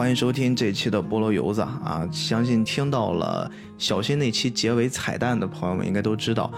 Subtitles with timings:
[0.00, 2.08] 欢迎收听这期的菠萝油子啊！
[2.10, 6.50] 相信听到了小新那期结尾彩蛋的朋友们，应该都知道，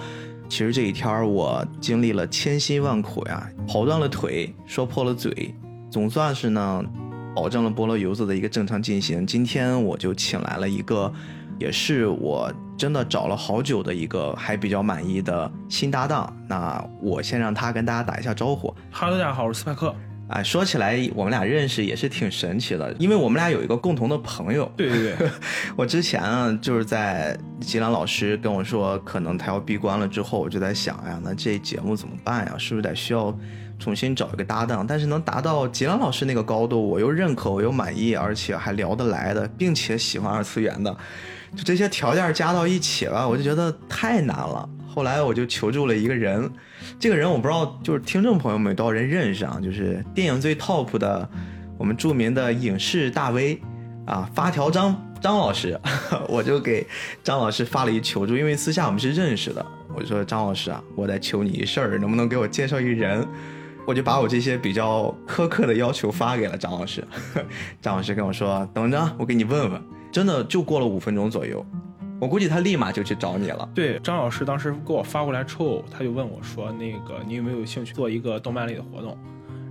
[0.49, 5.53] 其实这一天我经历了千辛万苦呀，跑断了腿，说破了嘴，
[5.91, 6.85] 总算是呢，
[7.35, 9.27] 保证了菠萝油子的一个正常进行。
[9.27, 11.13] 今天我就请来了一个，
[11.59, 12.49] 也是我
[12.79, 16.33] 真的找了好久的一个还比较满意的新搭档。
[16.47, 18.73] 那我先让他跟大家打一下招呼。
[18.93, 19.93] 哈喽，大家好，我是斯派克。
[20.33, 24.71] 哎，说起来，我们俩认识也是挺神奇的，因为我们俩有一个共同的朋友。
[24.75, 25.29] 对对对，
[25.77, 32.55] 我之前啊，就是在吉兰老师跟我说可能他要闭关了之后，我就在想哎呀，那这节目怎么办呀？
[32.57, 33.37] 是不是得需要
[33.79, 34.87] 重新找一个搭档？
[34.87, 40.91] 但是能达到吉兰老师那个高度，我又认可，我又满意，而且还聊得来的，并且喜欢二次元的，
[41.55, 44.67] 就这些条件加到一起了，我就觉得太难了。
[44.89, 46.51] 后来我就求助了一个人。
[47.03, 49.59] 这个人我不知道，就是听众朋友们有多少人认识啊？
[49.61, 51.29] 就是电影最 top 的，
[51.77, 53.61] 我们著名的影视大 V
[54.07, 55.77] 啊，发条张张老师，
[56.31, 56.87] 我就给
[57.25, 59.67] 张老师发了一求助，因为私下我们是认识的。
[59.97, 63.27] 我就说张老师啊，我在求你一事儿，能不能给我介绍一人？
[63.85, 67.05] 我就把我这些比较苛刻的要求发给了张老师。
[67.81, 69.83] 张老师跟我说，等着，我给你问问。
[70.13, 71.67] 真的就过了五分钟左右。
[72.23, 73.69] 我估计他立马就去找你了。
[73.75, 79.19] 对，张老师当时给我发过来之后，他就问我说：“那个，你有没有兴趣做一个动漫类的活动？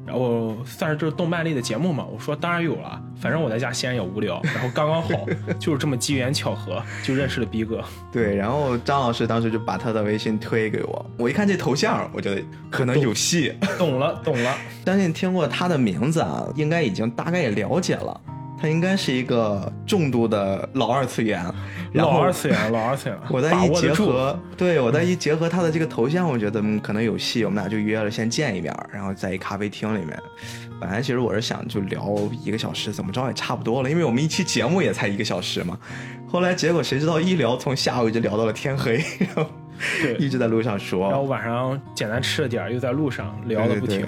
[0.05, 5.25] 然后算是就是动漫类的节目嘛？”我说：“当然有了，反正我在家闲也无聊，然后刚刚好，
[5.57, 13.53] 就是这么机缘巧合就认识了逼哥。”对，然后张老师当时就把他的微信推给我，我一看这头像，我觉得可能有戏。
[13.77, 14.57] 懂了，懂了。
[14.85, 18.19] 相信听过他的名字啊，应该已经大概也了解了。
[18.61, 21.43] 他应该是一个重度的老二次元，
[21.93, 23.17] 老二次元， 老二次元。
[23.29, 27.43] 我再一结合，对我再一结合他的这个头像，我觉得可能有戏。
[27.43, 30.17] 我们俩就约了先见一面，然后在一咖啡厅里面。
[30.79, 35.77] 本来其实我是想就聊一个小时，怎么着也差不多了，因为我们一期节目也才一个小时嘛。
[36.27, 39.45] 后来结果谁知道一聊从下午一直聊到了天黑，然后
[40.17, 41.09] 一直在路上说。
[41.09, 44.07] 然后晚上简单吃了点，又在路上聊的不停。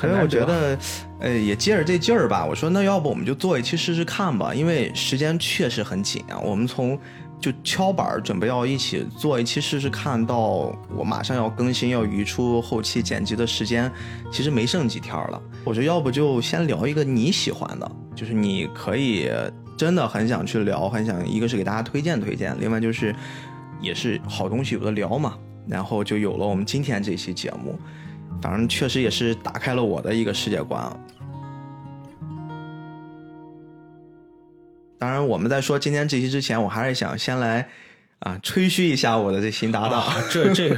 [0.00, 0.78] 所以我觉得，
[1.20, 2.44] 呃，也借着这劲儿吧。
[2.44, 6.38] 我说，那要不我们就做一期试试看吧，因为时间确实很紧啊。
[6.38, 6.98] 我们从
[7.40, 13.90] 就敲板准备要一起做一期试试看到我马上要更新要移出后期剪辑的时间，
[14.32, 15.40] 其实没剩几天了。
[15.64, 19.30] 我说，要不就先聊一个你喜欢的，就是你可以
[19.76, 23.14] 真的很想去聊，很想一个是给大家推荐推荐，另外就是
[23.80, 25.34] 也是好东西有的聊嘛。
[25.66, 27.78] 然后就有了我们今天这期节目。
[28.42, 30.82] 反正确实也是打开了我的一个世界观。
[34.98, 37.68] 当然，我们在说今天这期之前，我还是想先来
[38.20, 40.02] 啊吹嘘一下我的这新搭档。
[40.30, 40.74] 这这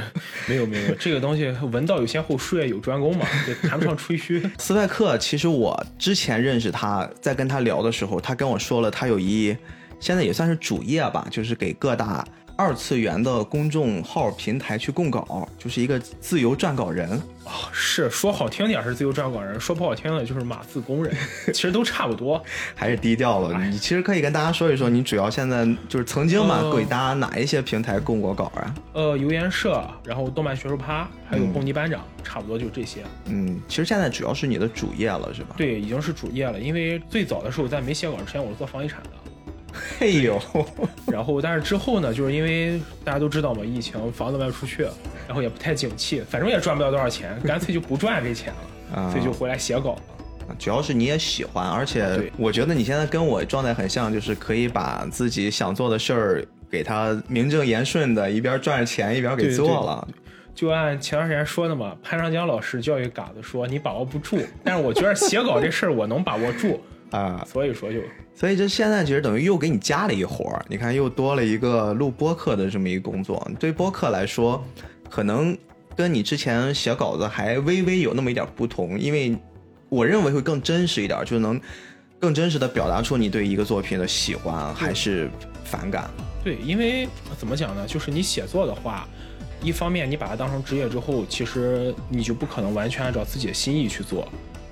[0.47, 3.25] 没有没有，这个东西文道有先后，术业有专攻嘛，
[3.63, 4.49] 谈不上吹嘘。
[4.59, 9.55] 斯派克，其实我之前认识他，在跟他聊的时候，他跟我说了，他有一
[9.99, 12.25] 现在也算是主业吧，就是给各大。
[12.57, 17.09] 二次元的公众号平台去供稿，就是一个自由撰稿人
[17.45, 17.69] 啊。
[17.71, 21.15] 是说好听点是自由撰稿人，说不好听的就是码字工人，
[21.53, 23.63] 其实都差不多，还是低调了。
[23.65, 28.75] 你其实可以跟大家说一说，你主要现在就是曾经嘛，给大家哪一些平台供过稿啊？
[28.93, 33.03] 呃，游研社，然后动漫学术趴，还有蹦迪班长，差不多就这些。
[33.25, 35.53] 嗯，其实现在主要是你的主业了，是吧？
[35.55, 36.59] 对，已经是主业了。
[36.59, 39.09] 因为最早的时候在没写稿之前，我是做房地产的。
[39.99, 40.39] 嘿 呦，
[41.11, 44.83] 然后但是之后呢，就是因为大家都知道嘛，疫情房子卖不出去，
[45.27, 48.53] 然后也不太景气，反正也赚不了多少钱，干脆就不赚这钱
[48.93, 50.01] 了， 所以就回来写稿了。
[50.57, 60.07] 主要是你也喜欢，而且我觉得你现在跟我状态很像，就是可以把自己想做的事儿给他名正言顺的，一边赚着钱一边给做了。
[60.55, 66.81] 就按前段时间说的嘛，潘长江老师教育嘎子说你把握不住，但是我觉得写稿这事儿我能把握住。
[67.11, 67.99] 啊，所以说就，
[68.35, 73.49] 所以这现在其实等于又给你加了一活儿，你看又多了一个录播客的这么一个工作。
[73.59, 74.63] 对播客来说，
[75.09, 75.57] 可能
[75.95, 79.37] 跟你之前写稿子还微微有那么一点不同，因为
[79.89, 81.59] 我认为会更真实一点，就能
[82.19, 85.29] 更真实的表达出你对一个作品的喜欢还是
[85.63, 86.09] 反感。
[86.43, 87.07] 对，因为
[87.37, 87.87] 怎么讲呢？
[87.87, 89.07] 就是你写作的话，
[89.63, 94.27] 一方面你把它当成职业之后，其实你就不可能完全按照自己的心意去做。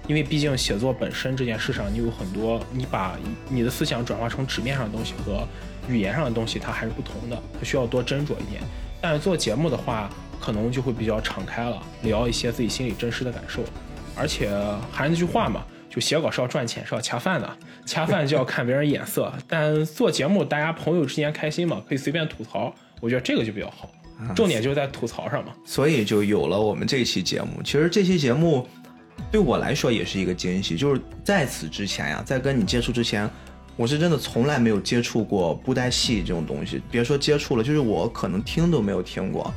[0.07, 3.17] 因为毕竟写作本身这件事上，你有很多，你把
[3.49, 5.47] 你的思想转化成纸面上的东西和
[5.89, 8.61] 语言上的东西，它还是不同的，它需要多斟酌一点。
[9.01, 10.09] 但是做节目的话，
[10.39, 13.63] 可能就会比较敞开了，聊一些自己心里真实的感受。
[14.15, 14.49] 而且
[14.91, 19.33] 还是那句话嘛，就写稿是要赚钱，是要恰饭的，恰饭就要看别人眼色。
[19.47, 23.89] 但做节目，大家朋友之间开心嘛，可以随便吐槽，我觉得这个就比较好。
[24.35, 25.51] 重点就是在吐槽上嘛。
[25.65, 27.61] 所以就有了我们这期节目。
[27.63, 28.67] 其实这期节目。
[29.31, 30.75] 对我来说也是一个惊喜。
[30.75, 33.29] 就是在此之前呀，在跟你接触之前，
[33.75, 36.81] 我是真的从来没有接触过布袋戏这种东西。
[36.89, 39.53] 别说接触了，就是我可能听都没有听过。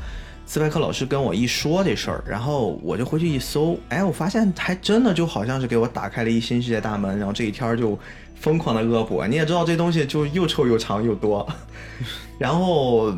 [0.47, 7.99] 斯派克老师跟我一说这事儿，然后我就回去一搜，哎，我发现还真的就好像是给我打开了一新世界大门，然后这一天就
[8.35, 9.23] 疯狂的恶补。
[9.27, 11.47] 你也知道这东西就又臭又长又多，
[12.41, 13.15] 然后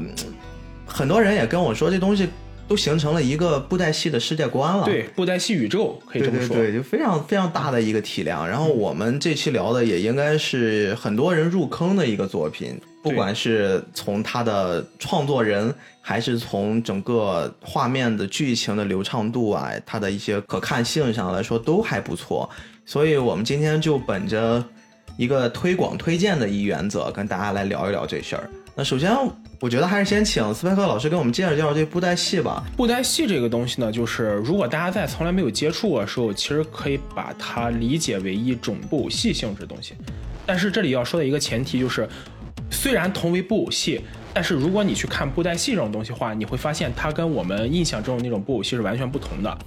[0.85, 2.29] 很多人也跟我说这东西
[2.70, 4.84] 都形成了一个布袋戏的世界观了。
[4.84, 6.55] 对，布袋戏宇宙可以这么说。
[6.55, 8.49] 对对对，就非常非常大的一个体量。
[8.49, 15.75] 然后我们这期聊的也应该是很多人入坑的一个作品，不管是从它的创作人。
[16.02, 22.49] 还是从整个画面的剧情的流畅度啊，它的一些可看性上来说都还不错，
[22.87, 24.64] 所以我们今天就本着
[25.19, 28.50] 一个推广推荐的一原则，跟大家来聊一聊这事儿。
[28.75, 29.14] 那首先，
[29.61, 32.65] 我觉得还是先请斯派克老师给我们介绍介绍这布袋戏吧。
[32.79, 39.93] 布袋戏这个东西呢，就是如果大家在从来没有接触过的时候，其实可以把它理解为一种布偶戏性质的东西。
[40.47, 42.09] 但是这里要说的一个前提就是，
[42.71, 44.01] 虽然同为布偶戏。
[44.33, 49.59] 但是如果你去看布袋戏这种东西的话，你会发现它跟我们印象中的那种布偶戏是完全不同的。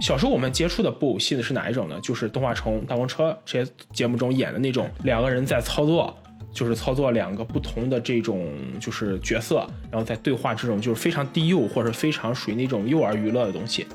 [0.00, 1.98] 小时候我们接触的布偶戏的是哪一种呢？
[2.00, 6.16] 就是动画城、大风车这些节目中演的那种两个人在操作，
[6.52, 13.86] 就是操作两个不同的这种就是角色，然后在对话这种就是非常低幼或者非常属于那种幼儿娱乐的东西。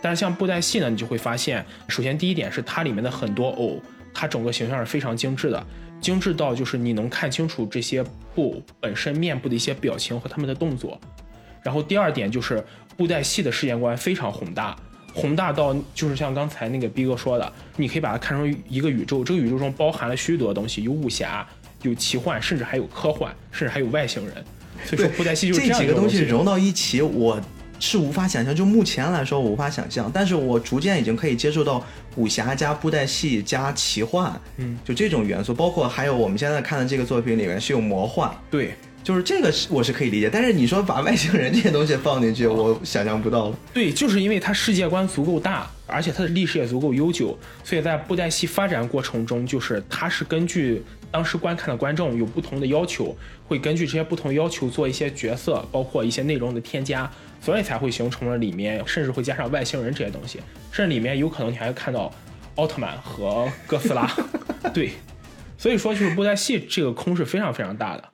[0.00, 3.82] 但是像布袋戏呢，你就会发现，首先第一点是它里面的很多偶，
[4.14, 5.66] 它整个形象是非常精致的。
[6.00, 10.96] 精致到就是你能看清楚这些布本身面部的一些表情和他们的动作，
[11.60, 12.64] 然后第二点就是
[12.96, 14.76] 布袋戏的世界观非常宏大，
[15.12, 21.44] 宏大到就是像刚才那个逼哥说的，你可以把它看成一个宇宙，这个宇宙中包含了许多东西，有武侠，
[21.82, 24.34] 有奇幻，甚至还有科幻，甚至还有外星人。
[24.84, 27.40] 所以说布袋戏就是这几个东西融到一起，我。
[27.80, 31.80] 是无法想象，就目前来说我无法想象，但是我逐渐已经可以接受到
[32.16, 38.74] 武侠加布袋戏加奇幻，嗯，就这种元素，包括还有我们现在看的这个作品里面是有魔幻，对，
[39.08, 43.58] 就是这个是我是可以理解，但是你说把外星人这些东西放进去，我想象不到了。
[43.72, 47.34] 对，就是因为它世界观足够大，而且它的历史也足够悠久，
[47.64, 53.16] 所以在布袋戏发展过程中，就是它是根据当时观看的观众有不同的要求，
[53.46, 57.10] 会根据这些不同要求做一些角色，包括一些内容的添加。
[57.40, 60.38] 所以才会形成了里面，甚至会加上外星人这些东西，
[60.70, 62.12] 甚至里面有可能你还会看到
[62.56, 64.06] 奥特曼和哥斯拉。
[64.74, 64.90] 对，
[65.56, 68.04] 所以说就是布袋戏这个空是非常非常大的。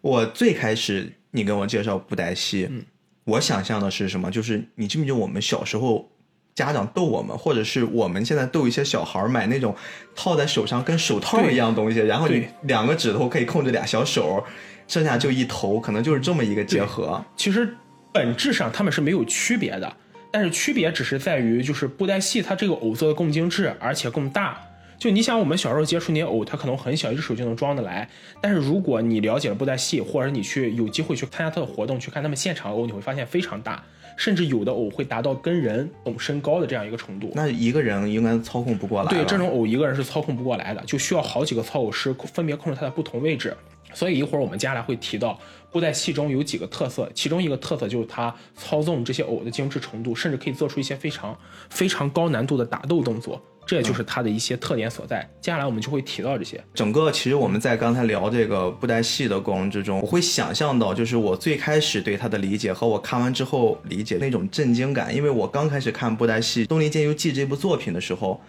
[0.00, 2.84] 我最开始你跟我介绍布袋戏，嗯，
[3.24, 4.30] 我想象的是什么？
[4.30, 6.10] 就是你记不记得我们小时候
[6.54, 9.74] 家长逗我们，或者是我们现在逗一些小孩买那种
[10.14, 14.44] 套在手上跟手套一样东西，然后你两个指头可以控制俩小手，
[14.86, 17.24] 剩下就一头，可能就是这么一个结合。
[17.36, 17.74] 其实。
[18.10, 19.96] 本质上他们是没有区别的，
[20.32, 24.58] 但是区别只是在于，就是布袋戏它这个偶做的更精致，而且更大。
[24.98, 28.08] 就你想，我们小时候接触那些偶，它可能很小，一只手就能装得来。
[28.40, 33.84] 但是如果你了解了布袋戏，或者你去有机会去参加它的活动，去看他们现场偶，你会发现非常大，
[34.16, 37.30] 甚至有的偶会达到跟人偶身高的这样一个程度。
[37.34, 39.08] 那一个人应该操控不过来。
[39.08, 43.56] 对，这种偶一个人是操控不过来的，就需要好几个操偶师分别控制它的不同位置。
[43.94, 45.38] 所以一会儿我们接下来会提到。
[45.70, 55.20] 布袋戏中有几个特色，其中一个特色就是它操纵这些偶的精致程度，甚至可以做出一些非常非常高难度的打斗动作，这也就是它的一些特点所在。
[55.40, 56.58] 接下来我们就会提到这些。
[56.72, 65.14] 整个其实我们在刚才聊这个布袋戏的过程之中，我会想象到，就是我最开始对它的理解和我看完之后理解那种震惊感。
[65.14, 68.40] 因为我刚开始看布袋戏《东林剑游记》这部作品的时候，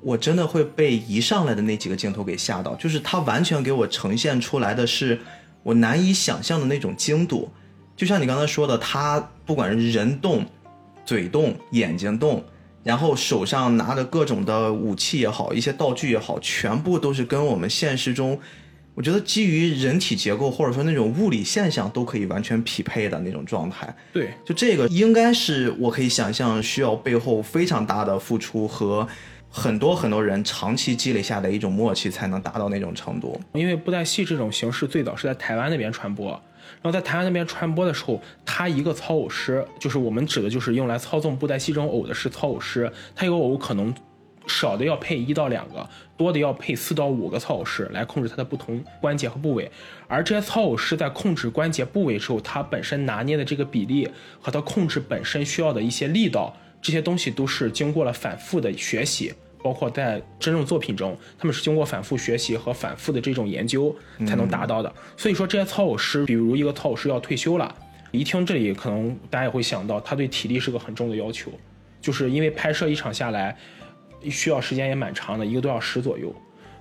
[0.00, 5.20] 我真的会被一上来的那几个镜头给吓到，就是它完全给我呈现出来的是。
[5.64, 7.50] 我难以想象的那种精度，
[7.94, 10.46] 就像你刚才说的，他不管是人动、
[11.04, 12.42] 嘴动、眼睛动，
[12.88, 18.40] 然后手上拿着各种的武器也好，一些道具也好，全部都是跟我们现实中，
[18.94, 23.94] 我觉得基于人体结构或者说那种物理现象都可以完全匹配的那种状态。
[24.10, 29.06] 对，就这个应该是我可以想象需要背后非常大的付出和。
[29.50, 33.40] 很多很多人长期积累下的一种默契，才能达到那种程度。
[33.54, 36.38] 因为布袋戏这种形式最早是在台湾那边传播，
[36.80, 43.94] 然后在台湾那边传播的时候，他一个操偶师，就是我们指的就是用来操纵布袋戏这种偶的是操偶师，他一个偶可能
[44.46, 49.70] 少的要配一到两个，多的要配四到五个操偶师来控制它的不同关节和部位。
[50.06, 54.08] 而这些操偶师在控制关节部位时候，他本身拿捏的这个比例
[54.40, 56.56] 和他控制本身需要的一些力道。
[56.80, 63.94] 这些东西都是经过了反复的学习，包括在真正作品中，他们是经过反复学习和反复的这种研究
[64.26, 64.92] 才能达到的。
[65.16, 67.74] 所以说，这些操偶师，比如一个操偶师要退休了，
[68.10, 71.50] 一听这里，可能大家也会想到，他对体力是个很重的要求，
[72.00, 73.56] 就是因为拍摄一场下来，
[74.30, 76.34] 需要时间也蛮长的，一个多小时左右。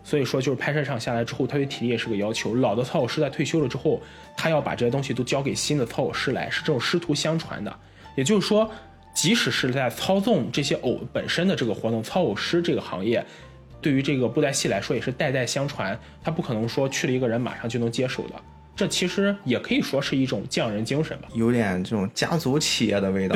[0.04, 2.56] 所以说，就是拍摄场下来之后，他对体力也是个要求。
[2.56, 4.02] 老的操偶师在退休了之后，
[4.38, 7.80] 他要把这些东西都交给新的操偶师来，是这种师徒相传的。
[8.16, 8.72] 也就是说，
[9.18, 13.26] 即使是在操纵这些偶本身的这个活动，操偶师这个行业，
[13.82, 18.36] 对于这个布袋戏来说也是代代相传，他不可能说去了一个人马上就能接手的。
[18.76, 23.36] 这其实也可以说是一种匠人精神吧，有点这种家族企业的味道，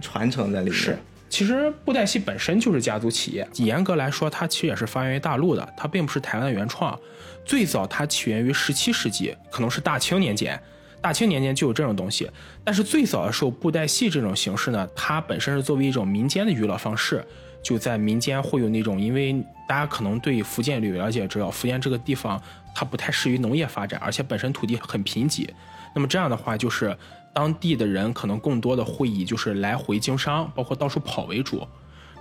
[0.00, 0.74] 传承在里面。
[0.74, 0.98] 是。
[1.28, 6.98] 其实布袋戏本身就是家族企业，严格来说，它其实也是发源于大陆的，它并不是台湾的原创。
[7.44, 10.58] 最早它起源于十七世纪，可能是大清年间，
[11.00, 12.30] 大清年间就有这种东西。
[12.64, 17.24] 但是最早的时候，布袋戏这种形式呢，它本身是作为一种民间的娱乐方式，
[17.62, 19.32] 就在民间会有那种，因为
[19.68, 22.40] 大家可能对福建旅了解，知道福建这个地方
[22.74, 25.48] 它不太适于农业发展，而且本身土地很贫瘠，
[25.94, 26.96] 那么这样的话就是。
[27.30, 31.64] 当地的人可能更多的会以就是来回经商，包括到处跑为主，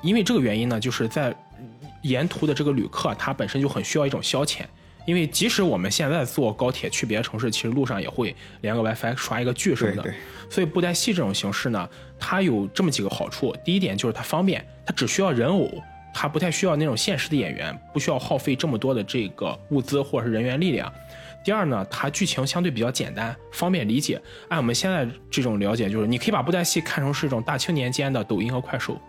[0.03, 1.35] 因为这个原因呢，就是在
[2.03, 4.61] 沿途的这个旅客他本身就很需要一种消遣，
[5.07, 10.13] 因为即使我们现在坐高铁去别的城市，其实路上也会连个 WiFi 刷一个剧什么的。
[10.49, 13.55] 所以布袋戏这种形式呢，它有这么几个好处。
[13.63, 15.81] 第一点就是它方便，它只需要人偶，
[16.13, 20.91] 它不太需要那种现实的演员，不需要耗费这么多的这个物资或者是人员力量。
[21.41, 24.21] 第二呢，它剧情相对比较简单，方便理解。
[24.49, 28.99] 按我们现在这种了解，就是你可以把布袋戏看成是一种大青年间的抖音和快手，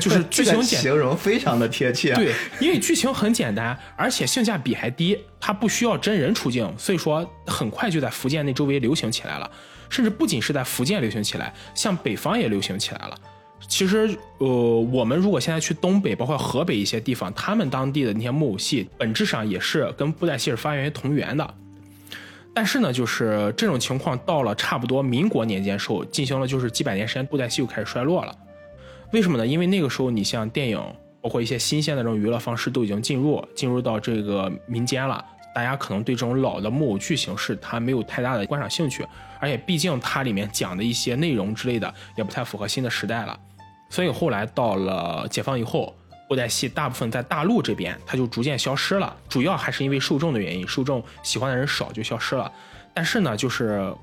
[0.00, 2.14] 就是 剧情简，形容非常的贴切。
[2.14, 9.50] 对，因为剧情很简单，而且性价比还低，它不需要真人出镜，所以说很快就在福建那周围流行起来了。
[9.90, 13.18] 甚至不仅是在福建流行起来，像北方也流行起来了。
[13.68, 14.08] 其实，
[14.38, 14.48] 呃，
[14.90, 21.54] 我们如果现在去东北，包括河北一些地方，他们当地的那些木偶戏，本质上也是跟布袋戏是发源于同源的。
[22.54, 28.34] 但是呢，就是这种情况到了差不多民国年间时候，进行了就是几百年时间，布袋戏又开始衰落了。
[29.12, 29.46] 为什么呢？
[29.46, 30.82] 因为那个时候你像电影，
[31.20, 39.06] 包括一些新鲜的这种娱乐方式都已经进入进入到这个民间了，大家可能对这种老的木偶剧形式它没有太大的观赏兴趣，
[39.38, 43.38] 而且毕竟它里面讲的一些内容之类的也不太符合新的时代了。
[43.90, 45.94] 所以后来到了解放以后。
[46.28, 52.50] 布袋戏大部分在大陆这边，它就逐渐消失了，主要还是因为受众的原因，受众喜欢的人少就消失了。
[52.94, 53.94] 但是呢，就是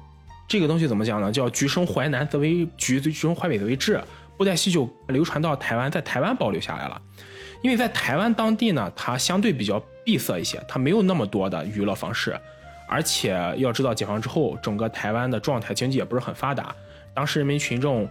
[0.48, 1.32] 这个东西怎么讲呢？
[1.32, 4.00] 叫“橘生淮南则为橘，橘生淮北则为枳”。
[4.39, 7.01] 布袋戏就流传到台湾，在台湾保留下来了。
[7.62, 12.39] 因为在台湾当地呢，它相对比较闭塞一些，它没有那么多的娱乐方式，
[12.88, 16.74] 而且要知道解放之后，整个台湾的状态经济也不是很发达，
[17.13, 18.10] 当时人民群众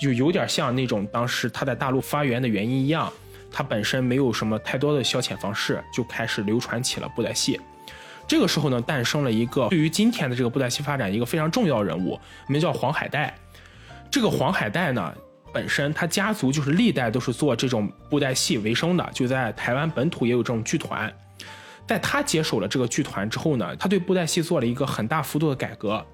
[0.00, 3.08] 就有点像那种当时他在大陆发源的原因一样。
[3.50, 7.58] 它本身没有什么太多的消遣方式，就开始流传起了布袋戏。
[8.26, 13.32] 这个时候呢，诞生了一个对于今天的这个布袋戏发展一个非常重要人物，名叫黄海岱。
[14.10, 15.14] 这个黄海岱呢，
[15.52, 21.12] 本身他家族就是历代都是做这种布袋戏为生的，就在台湾本土也有这种剧团。
[21.86, 26.04] 在他接手了这个剧团之后呢，他对布袋戏做了一个很大幅度的改革，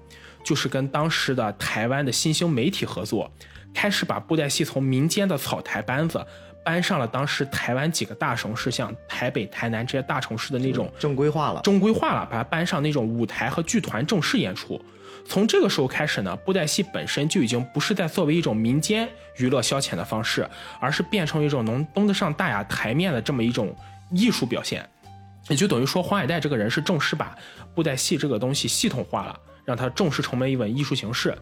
[0.43, 3.29] 就是跟当时的台湾的新兴媒体合作，
[3.73, 6.25] 开始把布袋戏从民间的草台班子。
[6.63, 14.83] 搬上了当时台湾几个大城市，像台北、台南这些大城市的那种正规化了，正规化了，把它搬上那种舞台和剧团正式演出。
[15.27, 20.47] 从这个时候开始呢，布袋戏本身就已经不是在作为一种民间娱乐消遣的方式，
[20.79, 23.75] 而是变成一种能登得上大雅台面的这么一种
[24.11, 24.87] 艺术表现。
[25.49, 27.35] 也就等于说，黄海岱这个人是正式把
[27.73, 31.35] 布袋戏这个东西系统化了，让它正式成为一门艺术形式。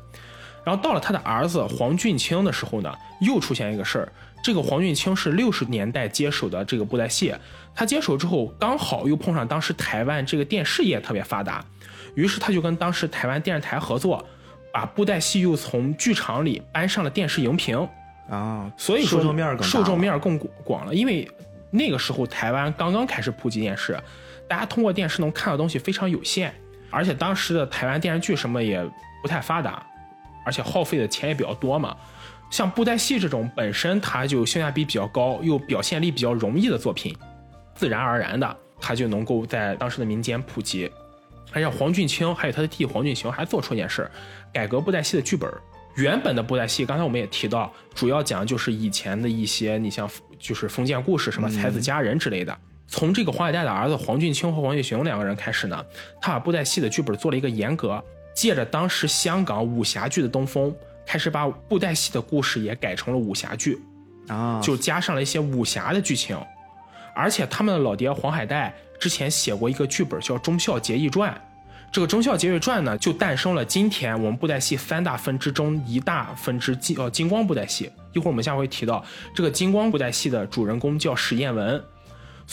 [0.66, 4.12] 然后到了他的儿子黄俊清的时候呢，又出现一个事儿。
[4.42, 7.34] 这个黄俊清是六十年代接手的这个布袋戏，
[7.75, 11.63] 他接手之后刚好又碰上当时台湾这个电视业特别发达，
[12.15, 14.25] 于是他就跟当时台湾电视台合作，
[14.72, 17.88] 把布袋戏又从剧场里搬上了电视荧屏
[18.29, 20.93] 啊，所以说受众面更受众面更广了。
[20.93, 21.29] 因为
[21.70, 24.00] 那个时候台湾刚刚开始普及电视，
[24.48, 26.53] 大家通过电视能看到东西非常有限，
[26.89, 28.84] 而且当时的台湾电视剧什么也
[29.22, 29.86] 不太发达，
[30.46, 31.96] 而且耗费的钱也比较多嘛。
[32.51, 37.15] 像布袋戏这种本身它就性价比比较高，又表现力比较容易的作品，
[37.74, 40.89] 自然而然的它就能够在当时的民间普及。
[41.53, 44.12] 而且黄俊清还有他的弟弟黄俊雄还做出一件事儿，
[44.51, 45.50] 改革布袋戏的剧本。
[45.95, 52.57] 原本的布袋戏，刚才我们也提到，主要讲就是以前的一些，你像就是封建故事，什么才子佳人之类的。
[52.88, 55.86] 从这个黄海岱的儿子黄俊清和黄俊雄两个人开始呢，
[56.19, 58.03] 他把布袋戏的剧本做了一个严格，
[58.36, 60.75] 借着当时香港武侠剧的东风。
[61.05, 63.77] 开始把布袋戏的故事也改成了武侠剧，
[64.29, 66.39] 啊，就加上了一些武侠的剧情，
[67.13, 68.72] 而且他们的老爹黄海岱
[69.03, 71.29] 之前写过一个剧本叫《忠孝节义传》，
[71.91, 77.91] 这个《忠孝节义传》呢，就诞生了今天我们布袋戏三大分支中一大分支金呃金光布袋戏。
[78.13, 79.03] 一会儿我们下回提到
[79.36, 81.83] 这个金光布袋戏的主人公叫史彦文。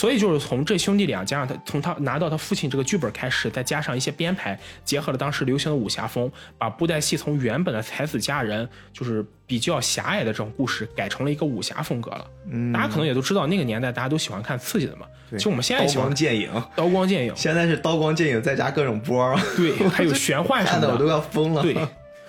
[0.01, 12.27] 所以就是从这兄弟俩加上他从他拿到他父亲这个剧本开始，再加上一些编排，结合了当时流行的武侠风，把布袋戏从原本的才子佳人就是比较狭隘的这种故事，改成了一个武侠风格了。
[12.51, 15.05] 嗯，大家可能也都知道，那个年代大家都喜欢看刺激的嘛。
[15.29, 21.07] 对其实我们现在喜欢光剑影，刀光剑影，现在是刀光剑影再加各种波儿，对，还有玄幻什么的 看的我都。
[21.07, 21.61] 要疯了。
[21.61, 21.75] 对，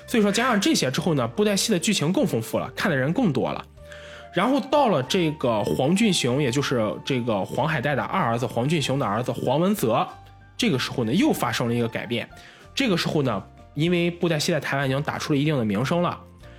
[0.06, 3.66] 所以说加上这些之后呢，布袋戏的剧情更丰富了，看的人更多了。
[4.34, 10.08] 然后到了这个黄俊雄，也就是这个黄海带的二儿子黄俊雄的儿子黄文泽，
[10.56, 12.30] 这个时候呢又发生了一个改变。
[12.74, 16.18] 这个时候呢，因为布袋戏在台湾已经打出了一定的名声了，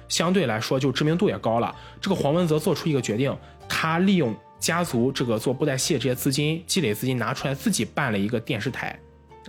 [0.08, 1.74] 相对来说就知名度也高了。
[2.00, 3.34] 这个黄文泽做出一个决定，
[3.66, 8.98] 他利用家族这个做布袋戏这些资金积累资金拿出来，自己办了一个电视台，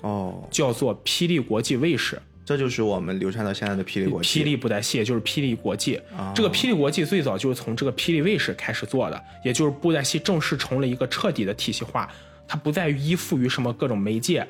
[0.02, 2.22] 哦，叫做霹雳国际卫视。
[2.46, 4.42] 这就是我们流传到现在的霹雳国际。
[4.42, 5.96] 霹雳布袋戏，就是霹雳国际。
[6.18, 12.10] 啊这个霹雳国际最早就是从这个霹雳卫视开始做的，也就是布袋戏正式成了一个彻底的体系化，
[12.48, 14.46] 它不再依附于什么各种媒介。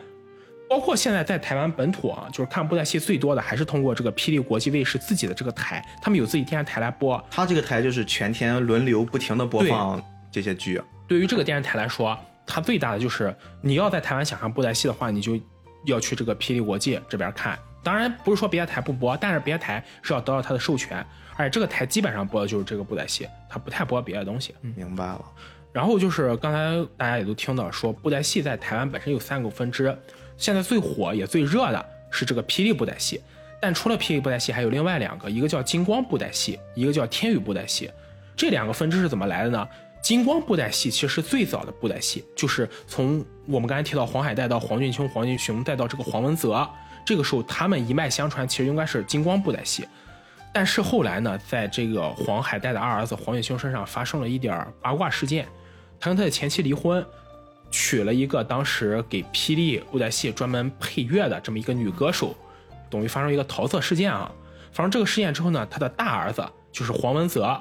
[0.69, 7.23] 包括现在在台湾本土啊，就是看布袋戏最多的还是通过这个霹雳国际卫视自己的这个台，他们有自己电视台来播。
[7.29, 10.81] 它这个台就是全天轮流不停的播放这些剧。
[11.07, 15.39] 对于这个电视台来说，它最大的就是你要在台湾想看布袋戏的话，你就
[15.85, 17.59] 要去这个霹雳国际这边看。
[17.83, 24.55] 当然不是说别的台不播，但是别的台是要得到它的授权，而且这个台基本上播的就是这个布袋戏，它不太播别的东西。
[24.61, 25.21] 明白了。
[25.71, 29.97] 然后就是刚才大家也都听到说，布袋戏在台湾本身有三个分支，
[30.37, 33.19] 现在最火也最热的是这个霹雳布袋戏，
[33.59, 37.89] 但除了霹雳布袋戏，还有另外两个，一个叫金光布袋戏，一个叫天宇布袋戏。
[38.35, 39.67] 这两个分支是怎么来的呢？
[40.01, 46.69] 金光布袋戏其实是最早的布袋戏，就是从我们刚才提到黄海岱到黄俊雄、黄俊雄再到这个黄文泽，
[47.05, 49.87] 这个时候他们一脉相传，其实应该是金光布袋戏。
[50.53, 55.47] 但是后来呢，在这个黄海岱的二儿子黄俊雄身上发生了一点八卦事件，
[55.99, 57.03] 他跟他的前妻离婚，
[57.71, 62.35] 娶了一个当时给霹雳布袋戏专门配乐的这么一个女歌手，
[62.89, 64.31] 等于发生一个桃色事件啊。
[64.71, 67.59] 发生这个事件之后呢，他的大儿子就是黄文泽，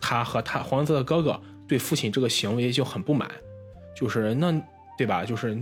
[0.00, 3.30] 他和他黄文泽的哥哥对父亲这个行为就很不满，
[3.94, 4.50] 就是那
[4.96, 5.24] 对吧？
[5.26, 5.58] 就是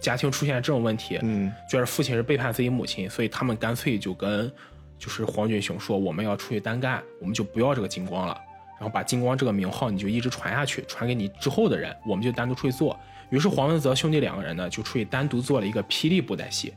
[0.00, 4.50] 家庭出现这种问题，嗯，觉得父亲是背叛自己母亲，所以他们干脆就跟
[4.98, 8.36] 就是黄俊雄说，我们要出去单干，我们就不要这个金光了，
[8.78, 12.98] 然后把金光这个名号你就一直传下去，传给你之后的人，我们就单独出去做。
[13.30, 16.74] 于是黄文泽兄弟两个人呢，就出去单独做了一个霹雳布袋戏，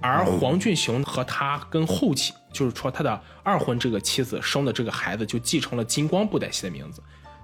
[0.00, 7.02] 而黄俊雄和他跟后妻，就是说他的二婚这个妻子生的这个孩子，就继承了金光布袋戏的名字，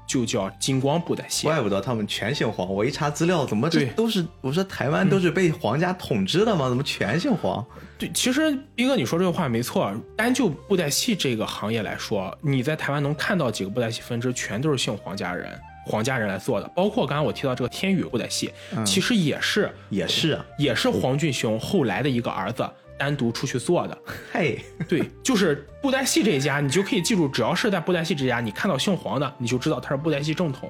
[0.09, 1.47] 就叫金光布袋戏。
[1.47, 2.69] 怪不得他们全姓黄。
[2.69, 4.27] 我一查资料，怎么这对都是？
[4.41, 6.69] 我说台湾都是被皇家统治的吗？
[6.69, 7.65] 怎么全姓黄？
[7.99, 9.93] 对，其实斌哥你说这个话没错。
[10.17, 15.53] 单就布袋戏这个行业来说，你在台湾能看到几个布袋戏分支，全都是姓黄家人，
[15.85, 16.67] 黄家人来做的。
[16.75, 18.51] 包括刚刚我提到这个天宇布袋戏，
[18.87, 22.69] 其实也是也是啊，也是黄俊雄后来的一个儿子
[22.99, 23.97] 单独出去做的。
[24.33, 30.69] 嘿， 对，就是布袋戏这一家，你就可以记住，只要是在布袋戏这家，你看到姓黄的，你就知道他是布袋戏正统。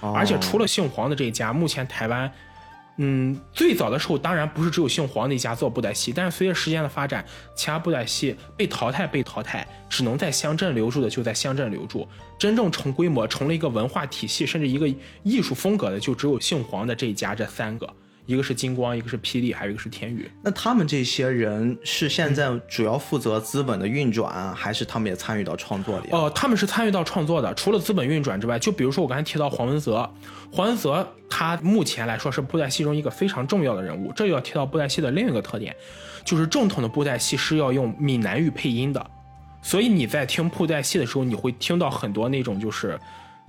[0.00, 2.32] 哦而且除了姓黄的这一家，目前台湾，
[2.96, 7.22] 嗯，最早的时候当然不是只有姓黄的一家做布袋戏，但是随着时间的发展，
[7.54, 14.88] 其他布袋戏被淘汰被淘汰，只能在乡镇留住的就在乡镇留住，真正成规模成了一个文化体系，甚至一个
[15.22, 17.86] 艺术风格的，就只有姓黄的这一家这三个，
[18.26, 20.30] 一个是金光，一个是霹雳，还有一个是天宇。
[20.42, 26.10] 那他们这些人是现在主要负责资本的运转，还是他们也参与到创作里？
[26.10, 27.52] 啊哦、他们是参与到创作的。
[27.54, 30.08] 除了资本运转之外，就比如说我刚才提到黄文泽，
[30.52, 34.12] 黄文泽他目前来说是布袋戏中一个非常重要的人物。
[34.14, 35.74] 这又要提到布袋戏的另一个特点，
[36.24, 39.10] 就是正统的布袋戏是要用闽南语配音的，
[39.62, 42.98] 所以你在听布袋戏的时候，你会听到很多那种就是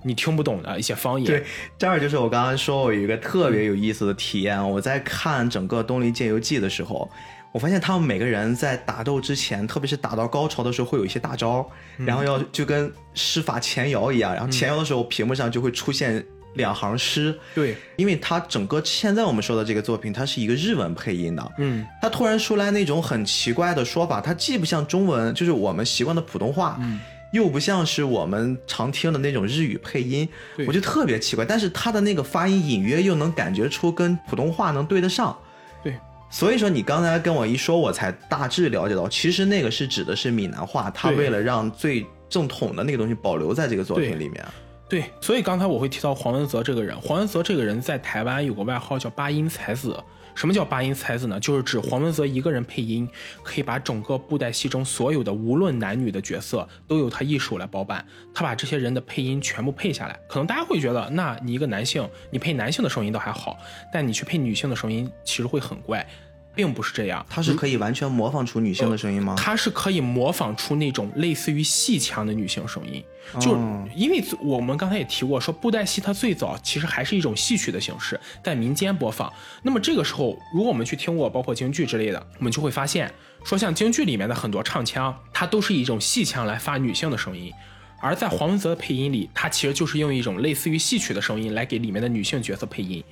[0.02, 1.26] 你听不懂的一些方言。
[1.26, 1.44] 对，
[1.78, 4.70] 这儿就是我刚刚说，我有一个特别有意思的体验。
[4.70, 7.10] 我在看整个《东离剑游记》的时候，
[7.52, 17.38] 我发现他们每个人在打斗之前，特别是打到高潮的时候，会有一些大招，然后要就跟施法前摇一样，然后前摇的时候，屏幕上就会出现两行诗。
[17.54, 27.00] 对，因为它整个现在我们说的这个作品，它是一个日文配音的，嗯，它突然出来那种很奇怪的说法，它既不像中文，就是我们习惯的普通话，嗯
[27.32, 31.44] 又不像是我们常听的那种日语配音，对我就特别奇怪。
[31.44, 35.36] 但是他的那个发音隐约又能感觉出跟普通话能对得上，
[35.82, 35.98] 对，
[36.30, 44.44] 所以说你刚才跟我一说，我才大致了解到，其实那个是指的是闽南话，他为了让最正统的那个东西保留在这个作品里面。
[44.88, 46.94] 对，所以刚才我会提到黄文泽这个人。
[47.00, 49.96] 黄文泽这个人在台湾有个外号叫八音才子。
[50.34, 51.38] 什么叫八音才子呢？
[51.38, 53.08] 就是指黄文泽一个人配音，
[53.42, 58.04] 可以把整个布袋戏中所有的无论男女的角色都由他一手来包办。
[58.34, 60.18] 他把这些人的配音全部配下来。
[60.28, 63.58] 可能大家会觉得，那你一个男性，你配男性的声音倒还好，
[63.92, 66.06] 但你去配女性的声音，其实会很怪。
[66.54, 69.34] 并不是这样，它是可以完全模仿出女性的声音吗？
[69.38, 73.02] 它是可以模仿出那种类似于戏腔的女性声音，
[73.40, 73.52] 就
[73.94, 79.32] 因为我们刚才也提过，说布袋戏它最早其实还是一种戏曲的形式，在民间播放。
[79.62, 83.12] 那么这个时候，如果我们去听过包括京剧之类的，我们就会发现，
[83.44, 87.52] 说像京剧里面的很多唱腔，它都是以一种戏腔来发女性的声音，
[88.00, 93.02] 而在黄文泽的配音里，他其实就是用一种类似于戏曲的声音来给里面的女性角色配音。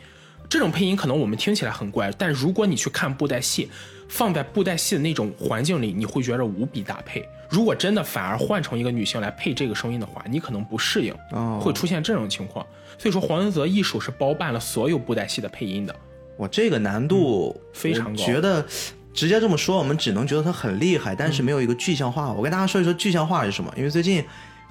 [0.51, 3.71] 这种配音可能我们听起来很怪，但如果你去看布袋戏，
[4.09, 7.25] 放在布袋戏的那种环境里，你会觉得无比搭配。
[7.49, 11.15] 如果真的反而换成一个女性来配这个声音的话，你可能不适应，
[11.61, 12.67] 会出现这种情况。
[12.99, 15.95] 所以说，黄文泽一手是包办了所有布袋戏的配音的。
[16.37, 18.23] 我，这个难度非常高。
[18.25, 18.67] 觉得
[19.15, 22.33] 直接这么说，我们只能觉得他很厉害，但是没有一个具象化。
[22.33, 24.25] 我跟大家说一说具象化是什么，因为最近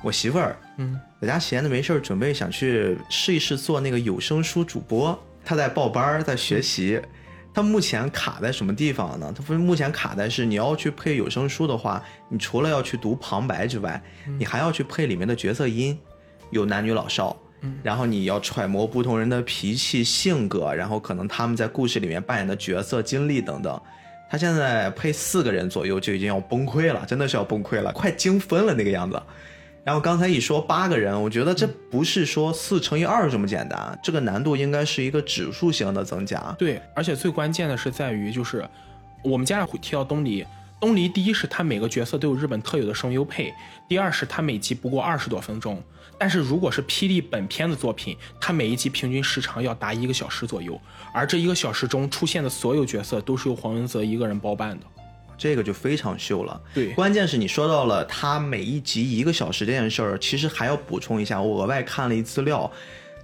[0.03, 5.17] 我媳妇儿嗯在家闲着没事儿，准备想去试一试做那个有声书主播。
[5.49, 7.01] 他在报班，在学习。
[7.51, 9.33] 他目前卡在什么地方呢？
[9.35, 13.99] 他目前卡在是你要去配有声书的话，你除了要去读旁白之外，
[14.37, 15.97] 你还要去配里面的角色音，
[16.51, 17.35] 有男女老少。
[17.81, 23.81] 然后你要揣摩不同人的脾气性格，然后可能他们在故事里面扮演的角色经历等等。
[24.29, 29.19] 他现在配四个人左右就已经要崩溃了，真的是要崩溃了，快精分了那个样子。
[29.83, 36.39] 然后刚才一说八个人，我觉得这不是说四乘以二这么简单，这个难度应该是一个指数型的增加。
[36.59, 38.63] 对，而且最关键的是在于，就是
[39.23, 40.45] 我们接下来会提到东篱，
[40.79, 43.51] 东篱第一是他每个角色都有日本特有的声优配，
[43.87, 45.81] 第二是他每集不过二十多分钟，
[46.17, 50.79] 但是如果是霹雳本片的作品，他每一集平均时长要达一个小时左右，
[51.13, 54.85] 而这一个小时中出现的所有角色都是由黄文泽一个人包办的。
[55.39, 62.69] 这个就非常秀了，对，关键是你说到了它每一集一个小时这件事儿，其实还要补充一下，我额外看了一资料，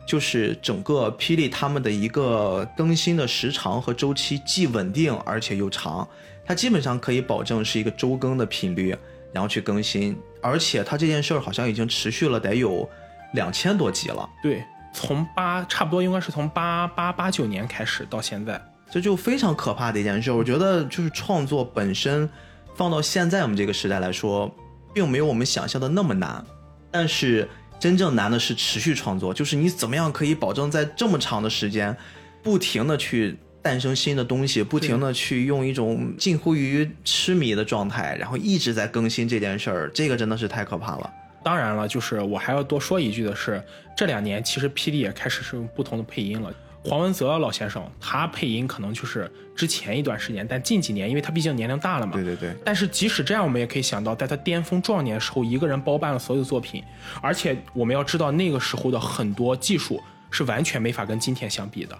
[0.07, 6.07] 就是整个霹雳他们的一个更新的时长和周期既稳定而且又长，
[6.45, 8.95] 它基本上可以保证是一个周更的频率，
[9.33, 12.89] 然后去更新，而且它这件事儿好像已经持续了得有
[13.33, 18.61] 两千多集了，对，从八差不多应该是从八八八九年开始到现在。
[18.95, 22.29] 这就非常可怕的一件事，我觉得就是创作本身，
[22.75, 24.49] 放到现在我们这个时代来说，
[24.93, 26.41] 并没有我们想象的那么难。
[26.89, 27.45] 但是
[27.77, 31.93] 真正难的是持续创作，就是你怎么样可以保证在这么长的时间，
[32.41, 41.13] 不停的去诞生新的东西，不停的去用一种近乎于痴迷的状态，然后一直在更新这件事儿，这个真的是太可怕了。
[41.43, 43.61] 当然了，就是我还要多说一句的是，
[43.97, 46.49] 这两年其实霹雳也开始是用不同的配音了。
[46.85, 52.13] 黄文泽老先生，他配音可能就是之前一段时间，但近几年，因为他毕竟年龄大了嘛。
[52.13, 52.55] 对对对。
[52.63, 56.83] 但是即使这样，我们也可以想到，在他巅峰壮年的时候，一个人包办了所有作品，
[57.23, 61.97] 而且我们要知道，那个时候的很多技术是完全没法跟今天相比的，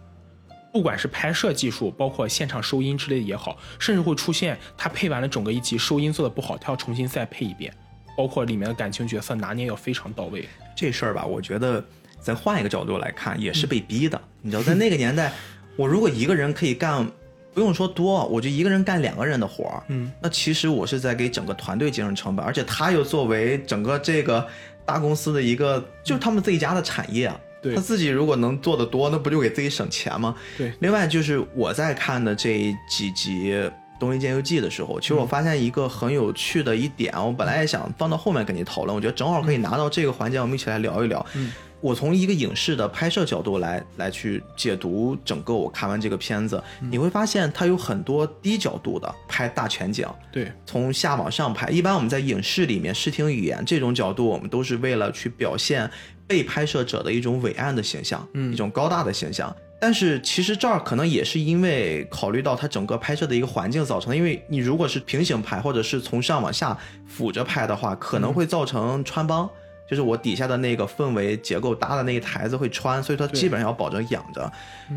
[0.71, 7.73] 不管是拍摄技术，包括现场收音之类的也好，甚至会出现他配完了整个一集，收音做的不好，他要重新再配一遍，
[8.15, 10.47] 包括里面的感情角色拿捏要非常到位。
[10.75, 11.83] 这事儿吧，我觉得。
[12.25, 14.19] 咱换一个角度来看，也是被逼的。
[14.41, 15.31] 你知道，在那个年代，
[15.75, 17.07] 我如果一个人可以干，
[17.53, 24.43] 不用说多，我就一个人干两个人的活儿，嗯，那其实我是在给整个团队节省成本，而且他又作为整个这个
[24.87, 27.39] 大公司的一个，就是他们自己家的产业啊。
[27.61, 30.35] 对，他自己如果能做得多，那不就给自己省钱吗？
[30.57, 30.73] 对。
[30.79, 33.53] 另外就是我在看的这几集
[33.99, 41.25] 《东京剑游记》的时候，其实我发现一个很有趣的一点，我本来也想放到后面跟你讨论，我觉得正好可以拿到这个环节，我们一起来聊一聊。
[41.33, 41.51] 嗯。
[41.85, 51.69] 我从一个影视的拍摄角度来来去解读整个我看完这个片子，你会发现它有很多低角度的拍大全景，对，从下往上拍。
[51.69, 55.87] 一般我们在影视里面视听语言这种角度，我们都是为了去表现
[56.25, 59.55] 被拍摄者的一种伟岸的形象，嗯，一种高大的形象。
[59.79, 69.47] 但是其实这儿可能也是因为考虑到它整个拍摄的一个环境造成的，因为你如果是平行拍或者是从上往下俯着拍的话，可能会造成穿帮。
[69.87, 74.51] 就是我底下的那个氛围结构搭的那个台子会穿，所以它基本上要保证仰着，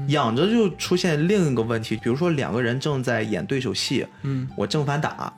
[0.08, 5.30] 仰着就出现另一个问题，比如说两个人正在演对手戏，嗯，我正反打，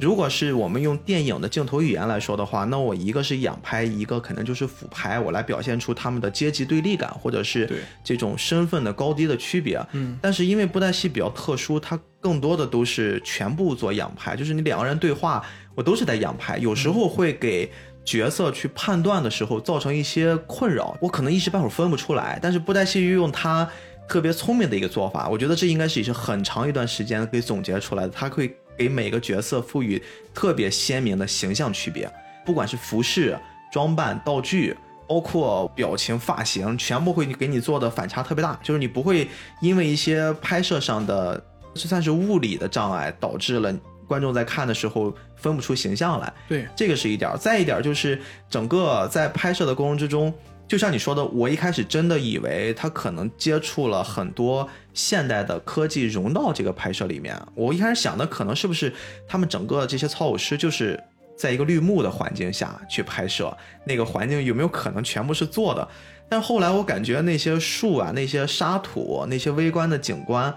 [0.00, 9.80] 如果是我们用电影的镜头语言来说的话，那我一个是仰拍，一个可能就是俯拍，我来表现出他们的阶级对立感，或者是这种身份的高低的区别。
[9.92, 15.42] 嗯，但是因为布袋戏比较特殊，它更多的都是全部做仰拍，就是你两个人对话，
[15.76, 17.70] 我都是在仰拍，有时候会给。
[18.06, 22.38] 角色去判断的时候造成一些困扰，我可能一时半会儿分不出来。
[22.40, 23.68] 但是布袋戏运用它
[24.08, 28.08] 特别聪明的一个做法，我觉得这应该是也是很长一段时间可以总结出来的。
[28.08, 32.10] 它会给每个角色赋予特别鲜明的形象区别，
[32.46, 33.38] 不管是服饰、
[33.70, 34.74] 装扮、道具。
[35.08, 39.28] 包括表情、发型，全部会给你做的反差特别大，就是你不会
[39.60, 41.40] 因为一些拍摄上的，
[41.74, 43.72] 就算是物理的障碍，导致了
[44.06, 46.32] 观众在看的时候分不出形象来。
[46.48, 47.30] 对，这个是一点。
[47.38, 50.32] 再一点就是整个在拍摄的过程之中，
[50.66, 57.36] 就像你说的，我一开始真的以为他可能接触了很多现代的科技融到这个拍摄里面。
[57.54, 58.92] 我一开始想的可能是不是
[59.28, 60.98] 他们整个这些操偶师就是。
[61.38, 65.86] 在一个绿幕的环境下去拍摄，那个环境有没有可能全部是做的？
[66.30, 70.54] 但后来我感觉那些树啊、那些沙土、那些微观的景观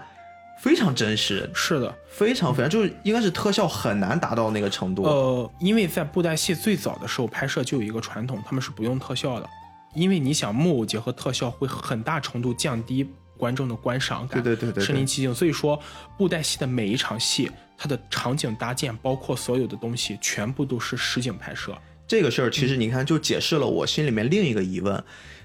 [0.60, 1.48] 非常真实。
[1.54, 5.02] 是的，非常非常，就是应该是特效很难达到那个程度。
[5.04, 9.48] 呃，因为在布袋戏最早的时候拍摄就有一个传统，他们是不用特效的，
[9.94, 15.34] 因为你想木偶结合特效会很大程度降低观众的观赏感，对对对对，身临其境。
[15.34, 15.80] 所以说
[16.18, 17.50] 布袋戏的每一场戏。
[17.82, 21.74] 它的场景搭建，包括所有的东西，全部都是实景拍摄。
[22.06, 25.02] 这个事儿其实你看，就解释了我心里面另一个疑问。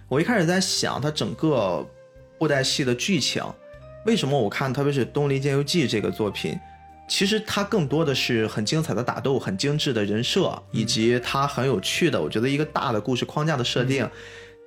[0.09, 1.87] 我一开始在想，它整个
[2.37, 3.41] 布袋戏的剧情，
[4.05, 6.59] 为什么我看，特别是《东篱剑游记》这个作品，
[7.07, 14.09] 其实它更多的是很精彩的打斗，很精致的人设，以及它很有趣的，我觉得一个大的故事框架的设定。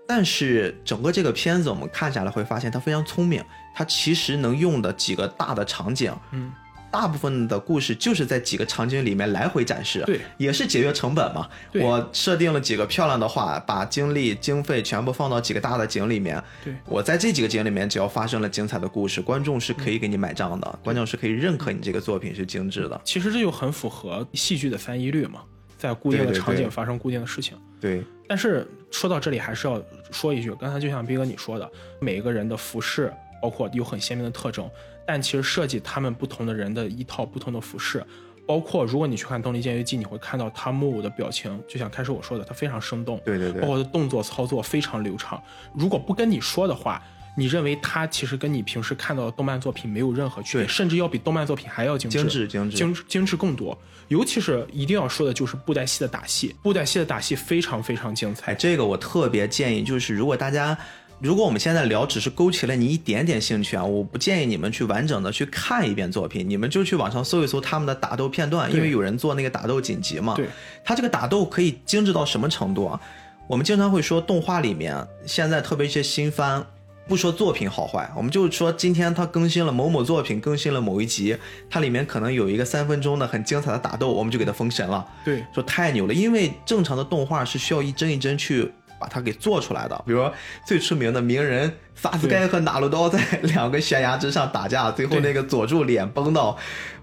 [0.06, 6.52] 但是整个这个片子，我们看下来会发现，它非常聪明，它其实能用的几个大的场景，嗯。
[6.90, 11.48] 大部分的故事就是在几个场景里面来回展示，对，也是节约成本嘛。
[11.74, 16.42] 我设定了几个漂亮的画，把精力经费全部放到几个大的景里面。
[16.64, 23.00] 对，我在这几个景里面，只要发生了精彩的故事，观众是可以给你买账的，观众是可以认可你这个作品是精致的。
[23.04, 25.42] 其实这就很符合戏剧的翻译律嘛，
[25.76, 27.56] 在固定的场景发生固定的事情。
[27.80, 28.02] 对。
[28.26, 34.68] 但是说到这里，还是要说一句，刚才就像斌哥你说的，每一个人的服饰，包括有很鲜明的特征。
[35.10, 38.04] 但其实设计他们不同的人的一套不同的服饰，
[38.46, 45.42] 包括如果你去看《东离剑游记》，你会看到他木偶的表情，就像开始我说的，他非常生动，对对对，包括动作操作非常流畅。
[45.72, 47.02] 如果不跟你说的话，
[47.38, 53.78] 你认为他其实跟你平时看到的动漫作品没有任何区别，甚至要比动漫作品还要精致，精致，精致，精致更多。
[54.08, 58.54] 尤其是一定要说的就是布袋戏的打戏，布袋戏的打戏非常非常精彩。
[58.54, 60.76] 这个我特别建议，就是如果大家。
[61.20, 70.34] 如果我们现在聊只是勾起了你一点点兴趣啊，我不建议你们去完整的去看一遍作品，你们就去网上搜一搜他们的打斗片段，因为有人做那个打斗剪辑嘛。
[70.36, 70.46] 对，
[70.84, 73.00] 他这个打斗可以精致到什么程度啊？
[73.48, 74.94] 我们经常会说动画里面
[75.26, 76.64] 现在特别一些新番，
[77.08, 81.36] 不说作品好坏，我们就说今天他更新了某某作品，更新了某一集，
[81.68, 85.04] 它里面可能有一个三分钟的很精彩的打斗，我们就给它封神了。
[85.24, 88.70] 对，说太牛了，因为正常的动画是需要一帧一帧去。
[88.98, 90.32] 把它给做出来的，比如说
[90.66, 96.56] 最出名的名人萨斯盖和拿鲁刀在两个悬崖之上打架，最后那个佐助脸崩到，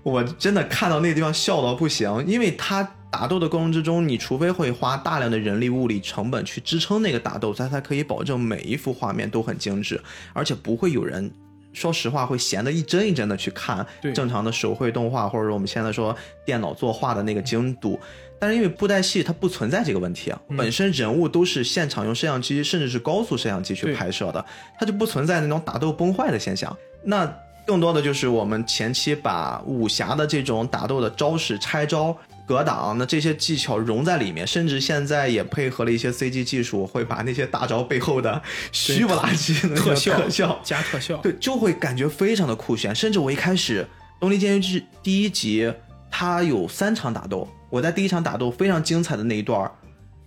[0.03, 10.01] 我真的看到那地方笑到不行，因为他打斗的过程之中，你除非会花大量的人力物力成本去支撑那个打斗，他才可以保证每一幅画面都很精致，
[10.33, 11.31] 而且不会有人。
[11.75, 13.85] 说实话，会闲得一帧一帧的去看
[14.15, 17.99] 正常的手绘动画，或者说我们现在说电脑作画的那个精度。
[18.39, 24.43] 但是因为布袋戏它不存在这个问题啊，本身人物都是现场用摄像机，甚至是高速摄像机去拍摄的，
[24.79, 26.75] 它就不存在那种打斗崩坏的现象。
[27.03, 27.25] 那
[27.65, 32.15] 更多的就是我们前期把武侠的这种打斗的招式拆招。
[32.47, 42.93] 格挡，那这些技巧融在里面，甚至现在也配合了一些 CG 技术，会把那些大招背后的虚不拉几的特效特效加特效，对，就会感觉非常的酷炫。
[42.93, 43.81] 甚至我一开始
[44.19, 45.73] 《东离剑游记》第一集，
[46.11, 49.71] 它有三场打斗，我在第一场打斗非常精彩的那一段，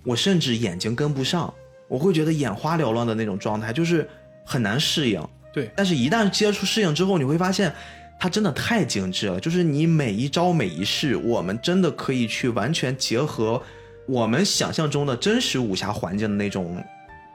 [0.05, 1.55] 我甚至眼睛跟不上，
[1.87, 4.09] 我会觉得眼花缭乱的那种状态，就是
[4.45, 5.25] 很难适应。
[5.53, 7.73] 对，但是一旦接触适应之后，你会发现。
[8.19, 13.63] 它真的太精致了，就是你每一招每一式，我们真的可以去完全结合
[14.07, 16.85] 我们想象中的真实武侠环境的那种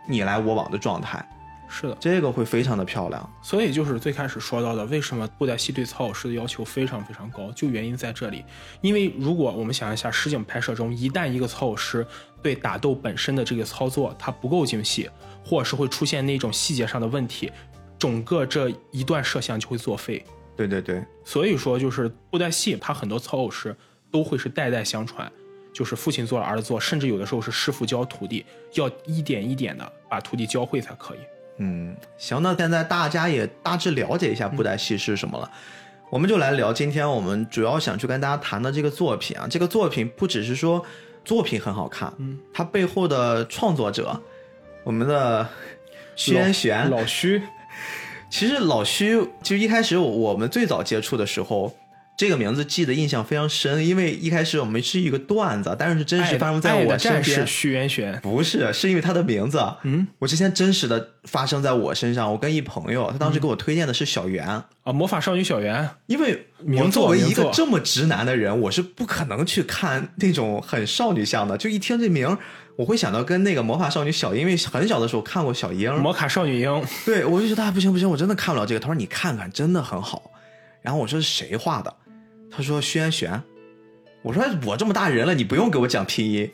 [0.09, 1.25] 你来我往的状态。
[1.69, 3.33] 是的，这个会非常的漂亮。
[3.41, 8.43] 所以就是最开始说到的，为什么布袋戏对操偶师的要求非常非常高，就原因在这里。
[8.81, 12.05] 因为如果我们想一下实景拍摄中，一旦一个操偶师
[12.43, 15.09] 对打斗本身的这个操作它不够精细，
[15.43, 17.51] 或者是会出现那种细节上的问题，
[17.97, 20.23] 整个这一段摄像就会作废。
[20.55, 23.75] 对对对，所以说就是布袋戏，它很多操偶师
[24.11, 25.31] 都会是代代相传，
[25.73, 31.19] 就是父亲做了儿子做，甚至有的时候是师傅教徒弟，要一点一点的把徒弟教会才可以。
[31.57, 35.51] 嗯，行，那现在大家也大致了解一下布袋戏是什么了，
[36.09, 39.47] 我们就来聊今天我们主要想去跟大家谈的这个作品啊。
[39.49, 40.83] 这个作品不只是说
[41.25, 44.19] 作品很好看，嗯，它背后的创作者，
[44.83, 45.47] 我们的
[46.15, 47.41] 徐渊玄老徐，
[48.33, 51.71] 其实老徐就一开始我们最早接触的时候。
[52.15, 57.45] 这个名字记得印象非常深，因为一开始我们是一个段子，但是真实发生在我身边。
[57.47, 59.59] 徐元玄不是，是因为他的名字。
[59.81, 62.31] 嗯，我之前真实的发生在我身上。
[62.31, 65.89] 我跟一朋友，他当时给我推荐的是小圆啊，魔法少女小圆。
[66.05, 71.57] 因为我作为一个这么直男的人，我是不可能去看那种很少女向的。
[71.57, 72.37] 就一听这名，
[72.75, 75.93] 我会想到跟那个魔法少女小樱，因为很小的时候看过小樱。
[75.95, 76.85] 魔卡少女樱。
[77.05, 78.79] 对，我就觉得不行不行，我真的看不了这个。
[78.79, 80.31] 他说你看看，真的很好。
[80.81, 81.95] 然后我说是谁画的？
[82.55, 83.41] 他说：“轩轩，
[84.21, 86.51] 我说我这么大人了，你不用给我讲拼音。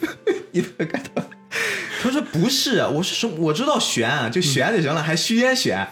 [0.52, 0.64] 你
[2.02, 5.86] 他说不是，我是说我知道玄就玄就行了，还轩轩。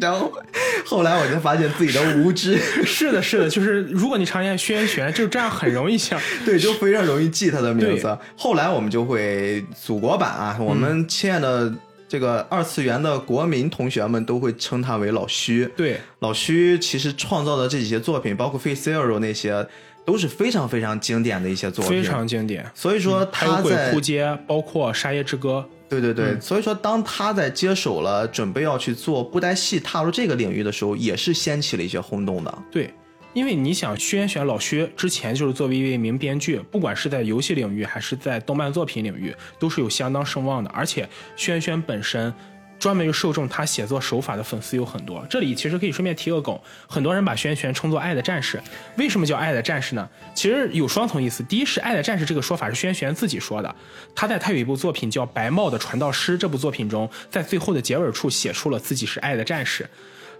[0.00, 0.32] 然后
[0.86, 2.58] 后来我就发现自己的无知。
[2.84, 8.16] 是的，是的，就是如果你常见轩轩，就这样很容易想， 对，就非常容易记他的名字。
[8.36, 11.72] 后来我们就会祖国版啊，我们亲爱的。”
[12.10, 15.66] 这个二次元的国民同学们都会称他为老徐。
[15.76, 19.68] 对，老徐其实创造的这几些作品，包括《Face Zero》那些，
[20.06, 22.64] 都是非常非常经典的一些作品，非常经典。
[22.74, 25.62] 所以说他在《鬼街》，包括《沙耶之歌》。
[25.88, 32.58] 对对对，所以说当他在接手了，准备要去做布袋戏，踏入这个领域的时候，也是掀起了一些轰动的。
[32.70, 32.92] 对。
[33.34, 40.68] 因为你想，薛元玄老薛之前就是作为一位名编剧，不管是在游戏领域还是在动漫作品领域，都是有相当声望的。
[40.70, 42.32] 而且轩轩本身
[42.78, 45.26] 专门受众他写作手法的粉丝有很多。
[45.28, 48.60] 这里其实可以顺便提个梗，很多人把薛元玄称作“爱的战士”，
[48.96, 50.08] 为什么叫“爱的战士”呢？
[50.34, 51.42] 其实有双层意思。
[51.42, 53.74] 第一是“爱的战士”这个说法是薛元玄自己说的，
[54.14, 59.88] 他在他有一部作品叫《白帽的传道师》这部作品中，在最后的结尾处写出了自己是爱的战士。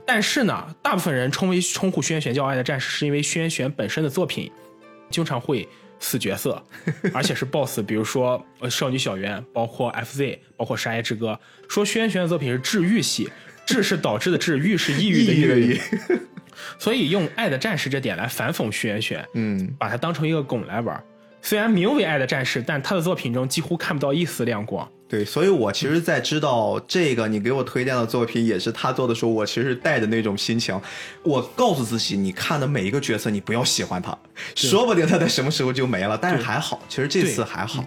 [0.07, 4.51] 但是呢，大部分人称为称呼轩辕玄叫爱的战士，是因为轩辕玄本身的作品
[5.11, 5.69] 经常会
[6.01, 6.63] 死角色，
[7.13, 11.39] 而且是 BOSS，比如说呃少女小圆，包括 FZ，包括沙耶之歌。
[11.69, 13.31] 说轩辕玄的作品是治愈系，
[13.67, 15.81] 治是导致的治，愈是抑郁的抑郁，
[16.79, 21.03] 所以用爱的战士这点来反讽轩辕玄，嗯，把它当成一个梗来玩。
[21.43, 24.91] 虽然名为爱的战士，但他的作品中几乎看不到一丝亮光。
[25.09, 30.79] 对，所以我其实，在知道这个你给我推荐的作品也是他做的时候，我其实带着那种心情，
[31.23, 34.17] 我告诉自己，你看的每一个角色，你不要喜欢他，
[34.55, 36.19] 说不定他在什么时候就没了。
[36.21, 37.83] 但是还好，其实这次还好。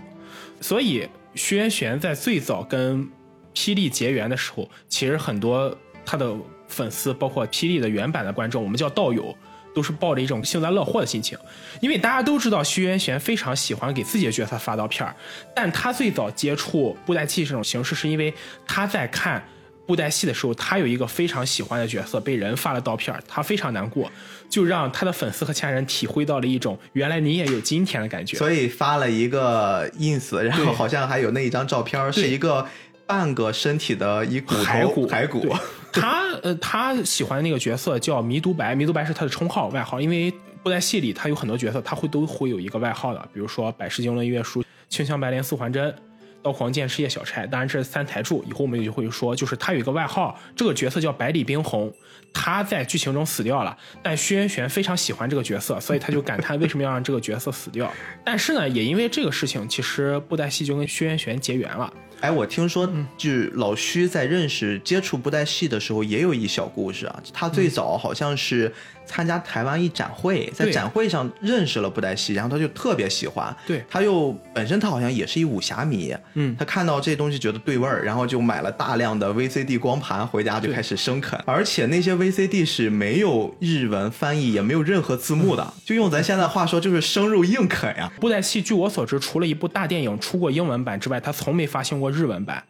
[0.61, 3.07] 所以薛元玄在最早跟
[3.53, 6.35] 霹雳结缘的时候，其实很多他的
[6.67, 9.35] 粉丝，包括霹雳的原版的观众，我们叫道友。
[9.73, 11.37] 都是抱着一种幸灾乐祸的心情，
[11.79, 15.15] 因为大家都知道徐元玄非常喜欢给自己的角色发刀片儿，
[15.55, 18.33] 但他最早接触布袋戏这种形式，是因为
[18.65, 19.43] 他在看
[19.85, 24.09] 布袋戏的时候，他有一个非常喜欢的角色被人发了刀片儿，他非常难过，
[24.49, 32.65] 就让他的粉丝和其他人体会到了一种原来你也有今天的感觉，所以发了一个 ins，然后好像还有那一张照片是一个
[33.11, 35.53] 半个身体的一骨骸骨骸骨。
[35.91, 39.99] 他呃，他喜欢的那个角色叫弥都白，弥都白是他的称号外号。
[39.99, 45.93] 因为布袋戏里他有很多角色，他会都会有一个外号的，比如说百世经纶月书、清香白莲素环真、
[46.41, 47.45] 刀狂剑赤叶小钗。
[47.47, 51.93] 当然这是三台柱，以后我们就会说，就是他有一个外号，这个角色叫百里冰红。
[52.33, 57.91] 他在剧情中死掉了，但薛元玄非常喜欢这个角色，所以他就感叹为什么要让这个角色死掉。
[58.23, 61.91] 但是呢，也因为这个事情，其实布袋戏就跟薛元玄结缘了。
[62.21, 67.21] 哎，我听说，就老薛在认识、接触布袋戏的时候，也有一小故事啊。
[67.33, 68.73] 他最早好像是
[69.05, 73.53] 参加台湾一展会，在展会上认识了布袋戏，然后他就特别喜欢。
[73.65, 88.11] 对，他又本身他好像也是一武侠迷，嗯，他看到这东西觉得对味儿，然后就买了大量的 VCD 光盘回家就开始生啃，而且那些 VCD 是没有日文翻译，也没有任何字幕的，就用咱现在话说就是生肉硬啃呀。
[88.19, 92.11] 布袋戏据我所知，除了一部大电影出过英文版之外，他从没发行过。
[92.11, 92.61] 日文版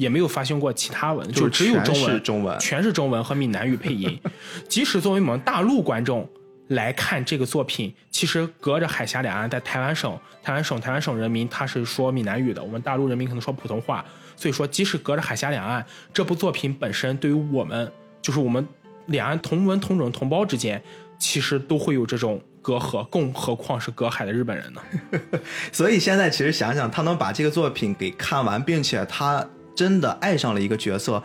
[0.00, 4.18] 也没有发行过其他文，就只有中文，中文全是中文和闽南语配音。
[4.66, 6.26] 即使作为我们大陆观众
[6.68, 14.02] 来看这个作品，其实隔着海峡两岸，在台湾省、台湾省、台湾省人民他是说闽南语的，我们大陆人民可能说普通话。
[14.36, 15.84] 所以说，即使隔着海峡两岸，
[16.14, 18.66] 这部作品本身对于我们，就是我们
[19.06, 20.82] 两岸同文同种同胞之间，
[21.18, 24.80] 其实都会有这种隔阂，更何况是隔海的日本人呢？
[25.70, 29.46] 所以现在其实想想，他能把这个作品给看完，并且他
[29.80, 31.22] 真的爱上了一个角色，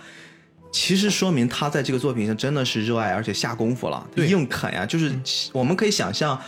[0.71, 4.85] 其实说明他在这个作品上真的是热爱而且下功夫了，硬啃呀。
[4.85, 5.13] 就是
[5.51, 6.39] 我们可以想象，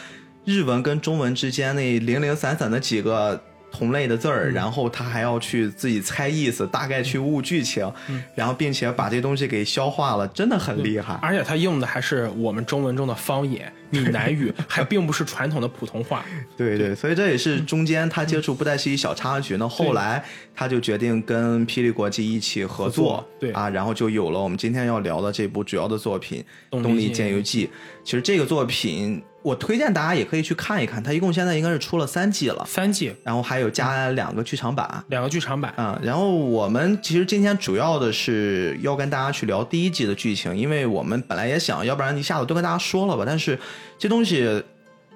[0.45, 11.13] 日文跟中文之间那零零散散的几个同类的字嗯儿，然后他还要去自己猜意思，大概去悟剧情，嗯然后并且把这东西给消化了，真的很厉害。
[11.21, 16.25] 而且他用的还是我们中文中的方言闽南语， 还并不是传统的普通话。
[16.55, 19.57] 对对，所以这也是中间他接触布袋戏一小插曲。
[19.57, 20.23] 那后来
[20.55, 27.67] 他就决定跟霹雳国际一起合作，对啊，然后就有了我们今天要聊的这部主要的作品《东离东离剑游剑游记》。
[28.03, 35.01] 其实这个作品我推荐大家也可以去看一看，它一共现在应该是出了三季了，三季然后还有加两个剧场版。
[35.07, 43.23] 两个剧场版，啊、然后我们其实今天主要的是要跟大家去聊第一季的剧情，因为我们本来也想，要不然一下子都跟大家说了吧。
[43.25, 43.57] 但是
[43.97, 44.61] 这东西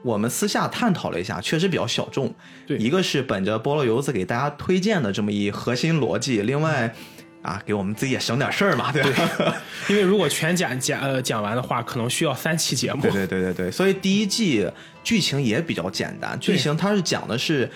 [0.02, 2.34] 我们私下探讨了一下，确实比较小众。
[2.66, 6.96] 对一个是本着菠萝油子给大家推荐的这么一核心逻辑，另外
[7.42, 9.56] 啊，给我们自己也省点事儿嘛，对吧？
[9.90, 13.02] 因为如果全讲讲呃讲完的话，可能需要三期节目。
[13.02, 14.70] 对对对对对，所以第一季
[15.04, 17.70] 剧情也比较简单，剧情它是讲的是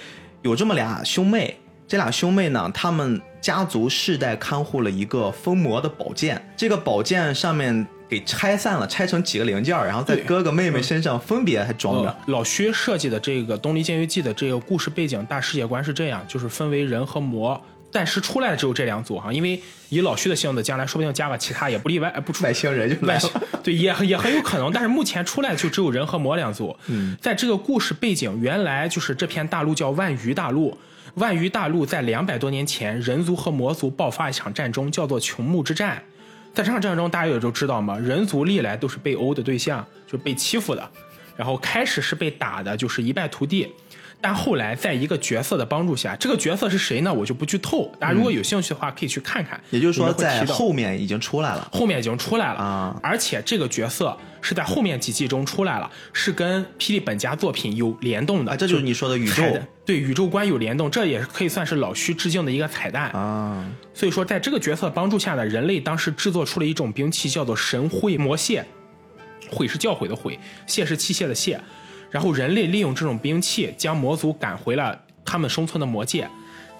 [0.43, 1.57] 有这么俩兄妹，
[1.87, 12.09] 这俩兄妹呢，他们家族世代看护了一个封魔的宝剑，这个宝剑上面给拆散了，拆成几个零件儿，然后在哥哥妹妹身上分别还装着。
[12.09, 17.59] 呃老薛设计的这个《东离剑游记》的这个故事背景大世界观是这样，就是分为人和魔。
[17.95, 23.31] 暂时出来的只有这两组哈，因为以老徐的性子，将来说不定加个其他也不例外，呃不出外星人就外星，
[23.63, 24.69] 对，也也很有可能。
[24.69, 26.75] 但是目前出来就只有人和魔两组。
[26.87, 30.77] 嗯，在这个故事背景，原来就是这片大陆叫万鱼大陆。
[31.13, 36.03] 万鱼大陆在两百多年前，人族和魔族爆发一场战争，叫做穹木之战。
[36.53, 40.91] 在这场战争中，大家也都知道嘛，人族历来都是被殴的对象，就是被欺负的。
[41.37, 43.71] 然后开始是被打的，就是一败涂地。
[44.25, 47.13] 但后来在一个角色的帮助下，这个角色是谁呢？
[47.13, 47.93] 我就不剧透。
[47.99, 49.61] 大家如果有兴趣的话，可以去看看。
[49.69, 51.69] 也就是说，在后面已经出来了。
[51.71, 59.43] 后面已经出来了啊而且这个角色是在后面几季中出来了，是跟霹雳本家作品有联动的，啊，这就是你说的宇宙
[59.85, 63.11] 对宇宙观有联动，这也是可以算是老虚致敬的一个彩蛋。
[63.11, 63.63] 啊。
[63.93, 68.63] 所以说，在这个角色帮助下呢，人类当时制作出了一种兵器，叫做神会魔械。
[69.51, 71.59] 会是教诲的诲，械是器械的械。
[72.09, 76.27] 然后人类利用这种兵器，将魔族赶回了他们生存的魔界，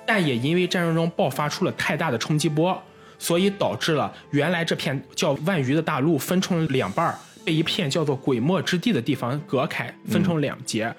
[0.06, 2.82] 但也因为战争中爆发出了太大的冲击波，
[3.18, 10.94] 所以导致了原来这片叫万余的大陆分成了两半儿，被一片叫做鬼墨之地的地方隔开，分成两截。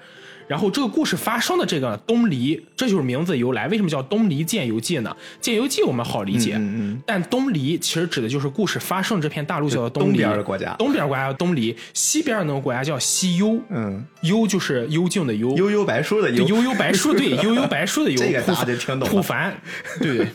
[0.47, 3.67] 然后这个故事发生的这个东离，这就是名字由来。
[3.67, 5.15] 为什么叫东离剑游记呢？
[5.41, 16.47] 剑游记我们好理解，嗯嗯但东离其实指的就是故事发生这片大陆叫做东离，边的国家东边国家叫东离，西边那个国家叫西幽，嗯，幽就是幽静的幽，悠悠白书的幽。
[16.47, 19.13] 悠，悠悠白书，对 悠悠白书的幽，这个大家就听懂了。
[19.13, 19.53] 普凡，
[19.99, 20.27] 对。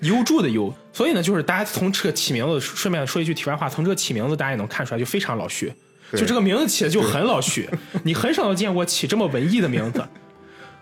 [0.00, 0.72] 幽住的幽。
[0.92, 5.72] 所以呢，就是大家从这个起名字，顺便说一句题外话，从这个起名字大家也能看出来，就非常老徐。
[6.10, 7.68] 对就这个名字起的就很老徐，
[8.04, 10.02] 你很少能见过起这么文艺的名字。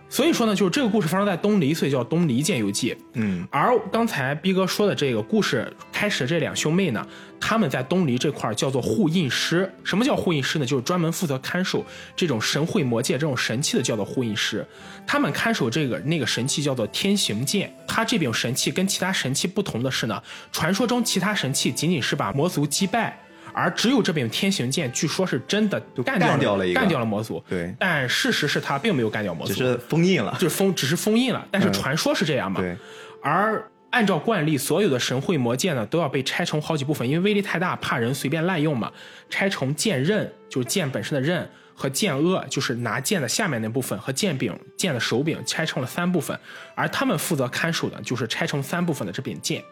[0.09, 2.93] 所以说呢，就是这个故事发生在东离，所以叫《东离剑游记》。
[3.15, 7.05] 嗯，而刚才逼哥说的这个故事开始这两兄妹呢，
[7.41, 9.69] 他们在东离这块儿叫做护印师。
[9.83, 10.65] 什么叫护印师呢？
[10.65, 14.65] 就是专门负责看守这种神会魔界这种神器的，叫做护印师。
[15.05, 17.75] 他们看守这个那个神器叫做天行剑。
[17.89, 20.23] 它这柄神器跟其他神器不同的是呢，
[20.53, 23.19] 传说中其他神器仅仅是把魔族击败。
[23.59, 27.43] 而只有这柄天行剑，据说是真的干掉干掉了一个干掉了魔族。
[27.49, 30.37] 对但事实是他并没有干掉魔族，只是封印了。
[30.39, 31.49] 就是封，只是封印了。
[31.51, 32.61] 但是传说是这样嘛？
[32.61, 32.77] 对，
[33.23, 38.93] 而按照惯例，所有的神会魔剑呢都要被拆成好几部分，因为威力太大，怕人随便滥用嘛。
[39.31, 46.39] 拆成剑刃，就是剑本身的刃，和剑锷，就是拿剑的下面那部分，和剑柄，剑的手柄，拆成了三部分。
[46.75, 49.65] 而他们负责看守的，就是拆成三部分的这柄剑，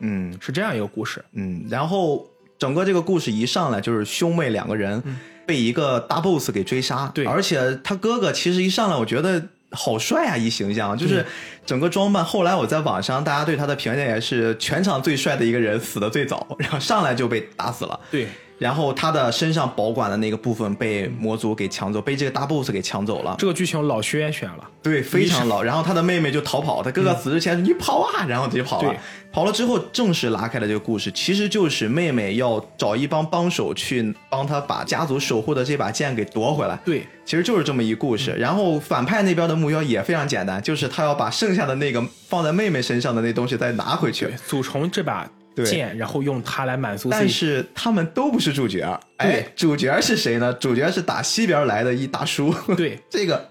[0.00, 1.24] 嗯是这样一个故事。
[1.32, 2.29] 嗯，然后
[2.60, 5.02] 整个这个故事一上来就是兄妹两个人
[5.44, 9.42] 被一个大 boss 给追杀，对而且他哥哥其实一上来我觉得。
[9.72, 10.36] 好帅啊！
[10.36, 11.24] 一形象就是
[11.64, 12.24] 整个装扮。
[12.24, 18.00] 后来我在网上，大家对他的评价也是全场最帅的一个人，死的最早，然后上来就被打死了。
[18.10, 18.26] 对，
[18.60, 23.34] 然后他的身上保管的那个部分被魔族给抢走，被这个大 boss 给抢走了。
[23.38, 25.62] 这个剧情老薛选了，对，非常老。
[25.62, 28.98] 然后他的妹妹就逃跑，他哥哥死之前说：“你跑啊！”然后他就跑了对。
[29.32, 36.78] 跑了之后，正式拉开了这个故事，其实就是妹妹要找一帮帮手去帮他把家族守护的这把剑给夺回来。
[36.84, 38.32] 对，其实就是这么一故事。
[38.32, 45.30] 然后反派那边的目标也非常简单，就是他要把剩下的那个放在妹妹身上的那东西再拿回去对。，组成这把对
[45.64, 47.28] 剑，然后用它来满足自但。
[47.28, 48.98] 是他们都不是主角。
[49.16, 50.52] 哎对，主角是谁呢？
[50.54, 52.54] 主角是打西边来的一大叔。
[52.76, 53.48] 对， 这个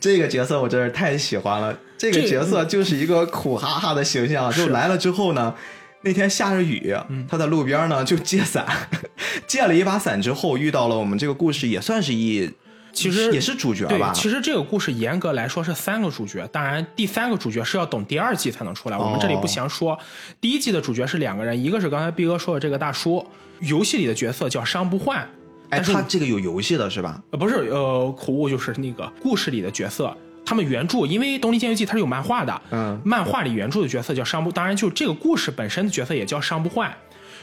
[0.00, 1.76] 这个角色我真是太喜欢了。
[1.96, 5.54] 这个角色就是一个苦哈哈的形象，就来了之后呢，
[6.02, 6.92] 那天下着雨，
[7.28, 8.66] 他在路边呢就借伞，
[9.46, 12.50] 借了一把伞之后，遇到了我们这个故事也算是一
[12.92, 19.98] 其实也是主角对吧？，其实这个故事严格来说是三个主角，当然第三个主角是要等第二季才能出来，我们这里不详说。
[20.40, 23.26] 第一季的主角是两个人，一个是刚才毕哥说的这个大叔，
[23.60, 25.26] 游戏里的角色叫商不换，
[25.70, 27.22] 哎，他这个有游戏的是吧？
[27.30, 30.16] 呃不是呃口误就是那个故事里的角色。
[30.44, 36.92] 他们原著，因为《东离剑游记》它是有漫画的，嗯，漫画里原著的角色叫商不，当然就这个故事本身的角色也叫商不换。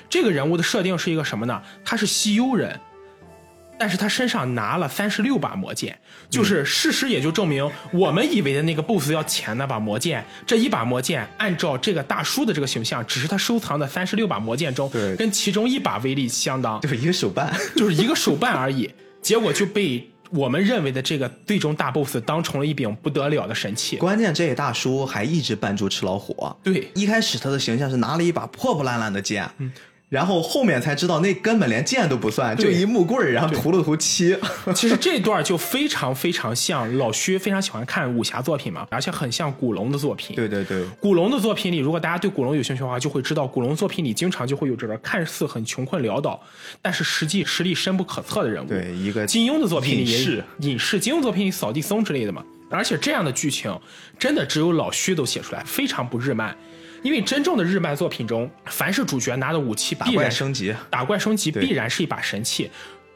[0.10, 1.62] 这个人物的设定是一个什么呢？
[1.86, 2.78] 他是西幽人，
[3.80, 5.98] 但是他身上拿了三十六把魔剑，
[6.30, 17.58] 就是事实也就证明，我们以为的那个 BOSS 要钱那把魔剑，这一把魔剑按照这个大叔的这个形象，只是他收藏的三十六把魔剑中对，跟其中一把威力相当，就是一个手办。
[17.74, 23.96] 就是一个手办而已，结果就被我们认为的这个最终大 BOSS 当成了一柄不得了的神器。
[23.96, 26.54] 关键这位大叔还一直扮猪吃老虎。
[26.62, 29.50] 对，一开始他的形象是拿了一把破破烂烂的剑，
[30.10, 34.36] 然后后面才知道那根本连剑都不算，就一木棍儿，然后涂了涂漆。
[34.76, 40.36] 其实这段就非常非常像老薛非常喜欢看武侠作品嘛，而且很像古龙的作品。
[40.36, 46.42] 对对对，古龙的作品里，如果大家对古龙有兴趣的话，就会知道古龙作品里经常就会有这个看似很穷困潦倒，
[46.82, 48.68] 但是实际实力深不可测的人物。
[48.68, 52.44] 对一个金庸的作品里也隐士隐士，金庸作品里扫地僧之类的嘛。
[52.72, 53.76] 而且这样的剧情，
[54.20, 56.56] 真的只有老薛都写出来，非常不日漫。
[57.02, 60.76] 因为真正的日漫作品中，凡是主角拿的武器打怪必然升级。
[60.90, 62.70] 打怪升级必然是一把神器。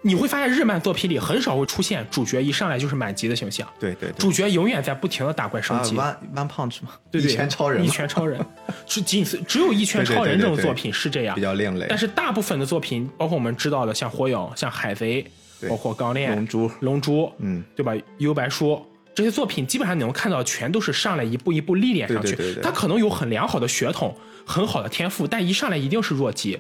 [0.06, 5.96] 你会发现日漫作品里很少会出现主角一上来就是满级的形象，对对对，主角永远在不停的打怪升啊级。
[5.96, 8.46] ，One One Punch 嘛，对对一拳超人一，拳超人，
[8.86, 11.86] 是仅此只有一拳超人这种作品是这样比，较另类。
[11.88, 15.26] 但是大部分的作品，包括我们知道的像火影、像海贼，
[15.70, 17.94] 包括钢炼、龙珠，龙珠，嗯，对吧？
[18.18, 18.86] 幽白书
[19.16, 22.36] 这些作品，基本上你能看到，全都是上来一步一步历练上去。
[22.36, 26.60] 对对对对他可能有很良好的血统，很好的天赋，但一上来一定是弱鸡。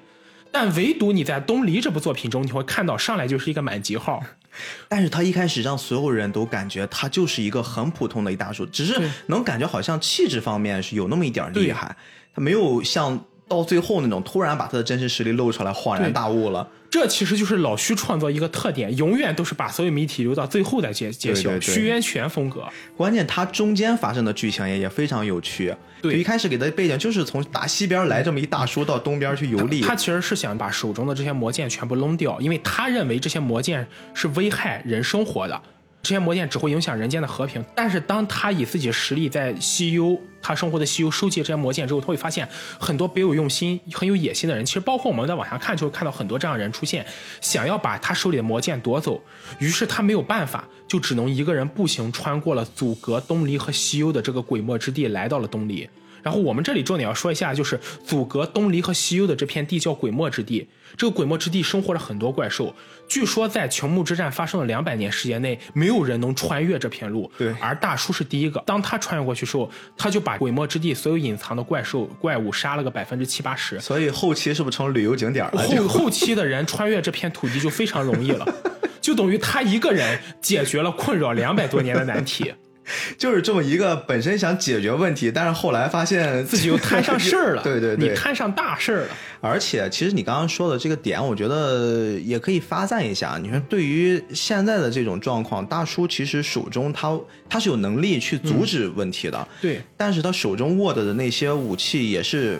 [0.51, 4.21] 但唯独你在《东篱》这部作品中，你会看到上来就是一个满级号，
[4.87, 11.95] 但是他一开始让所有人都感觉他就是一个很普通的一大叔，只是能感觉好像气质方面是有那么一点厉害，
[12.35, 16.69] 他没有像到最后那种突然把他的真实实力露出来，恍然大悟了。
[16.93, 22.67] 这其实就是老徐创作一个特点，永远都是把所有谜题留到最后再揭揭晓，徐渊泉风格。
[22.95, 25.73] 关键他中间发生的剧情也也非常有趣。
[26.03, 35.59] 对一开始给的背景就是从大西边来这么一大叔到东边去游历，他其实是想把手中的这些魔剑全部扔掉，因为他认为这些魔剑是危害人生活的，
[36.03, 37.63] 这些魔剑只会影响人间的和平。
[37.73, 42.47] 但是当他以自己实力在西幽，他生活的西幽收集这些魔剑之后，他会发现
[42.77, 47.05] 很多别有用心、很有野心的人，其实包括我们在往下看，就会看到很多这样的人出现，
[47.39, 49.23] 想要把他手里的魔剑夺走。
[49.59, 55.89] 于是他没有办法，就只能一个人步行穿过了阻隔东离和西幽的这个鬼墨之地，来到了东离。
[56.23, 60.67] 然后我们这里重点要说一下，就是阻隔东离和西幽的这片地叫鬼墨之地。
[60.95, 62.73] 这个鬼墨之地生活着很多怪兽，
[63.07, 67.29] 据说在穹木之战发生的两百年时间内，没有人能穿越这片路。
[67.35, 68.61] 对而大叔是第一个。
[68.65, 73.79] 当他穿越过去之后，他就把鬼墨之地所有隐藏的怪兽怪物杀了个百分之七八十。
[73.79, 75.63] 所以后期是不是成旅游景点了？
[75.63, 78.45] 后后期的人穿越这片土地就非常容易了，
[79.01, 82.53] 就等于他一个人解决了困扰两百多年的难题。
[83.17, 89.09] 就是这么一个本身想解决问题，但是后来发现自己又摊上事儿了， 对对对，你摊上大事儿了。
[89.41, 93.39] 而且，其实你刚刚说的这个点，我觉得也可以发散一下。
[93.41, 97.19] 你说，对于现在的这种状况，大叔其实手中他
[97.49, 102.59] 他是有能力去阻止问题的，对，但是他手中握着的那些武器也是。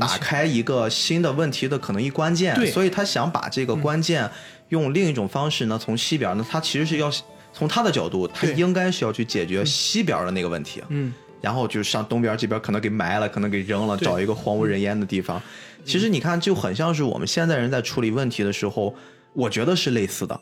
[0.00, 4.26] 打开一个新的问题的可能一关键，对所以他想把这个关键
[4.70, 7.12] 用另一种方式呢，从西边呢，他其实是要
[7.56, 15.40] 从他的角度，他应该是要去解决西边的那个问题，嗯，然后就是上东边这边可能给埋了，可能给扔了，找一个荒无人烟的地方。
[15.82, 18.94] 其实你看，就很像是我们现在人在处理问题的时候，
[19.32, 20.38] 我觉得是类似的。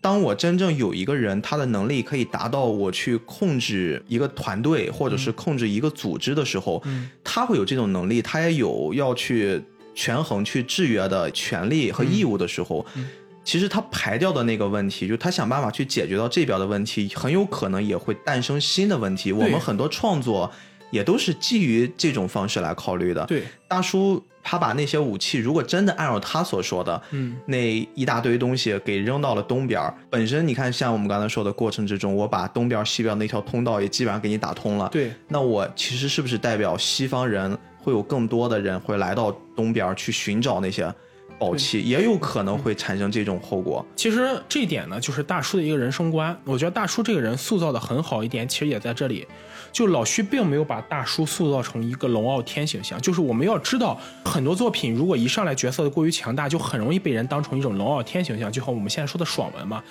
[0.00, 7.10] 当我真正有一个人，他的能力可以达到我去控制一个团队，或者是控制一个组织的时候，嗯。
[7.22, 9.60] 他会有这种能力，他也有要去
[9.94, 13.08] 权衡、去制约的权利和义务的时候，嗯
[13.46, 19.30] 其实他排掉的那个问题，就他想办法去解决到这边的问题，很有可能也会诞生新的问题。
[19.30, 20.50] 我们很多创作
[20.90, 23.24] 也都是基于这种方式来考虑的。
[23.26, 34.88] 对，大叔他把那些武器，如果真的按照他所说的，嗯，那一大堆东西给扔到了东边儿，本身你看，像我们刚才说的过程之中，我把东边、西边那条通道也基本上给你打通了。
[34.88, 40.92] 对，那我其实是不是代表西方人会有更多的人会来到东边去寻找那些
[41.38, 43.84] 暴气，也有可能会产生这种后果。
[43.94, 46.36] 其实这一点呢，就是大叔的一个人生观。
[46.44, 49.26] 我觉得大叔这个人塑造的很好一点，其实也在这里。
[49.72, 52.98] 就老徐并没有把大叔塑造成一个龙傲天形象。
[53.02, 59.82] 就是我们要知道，很多作品如果一上来角色过于强大，就很容易被人当成一种龙傲天形象，就像我们现在说的爽文嘛。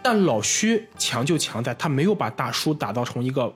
[0.00, 3.52] 但老徐强就强在他没有把大叔打造成一个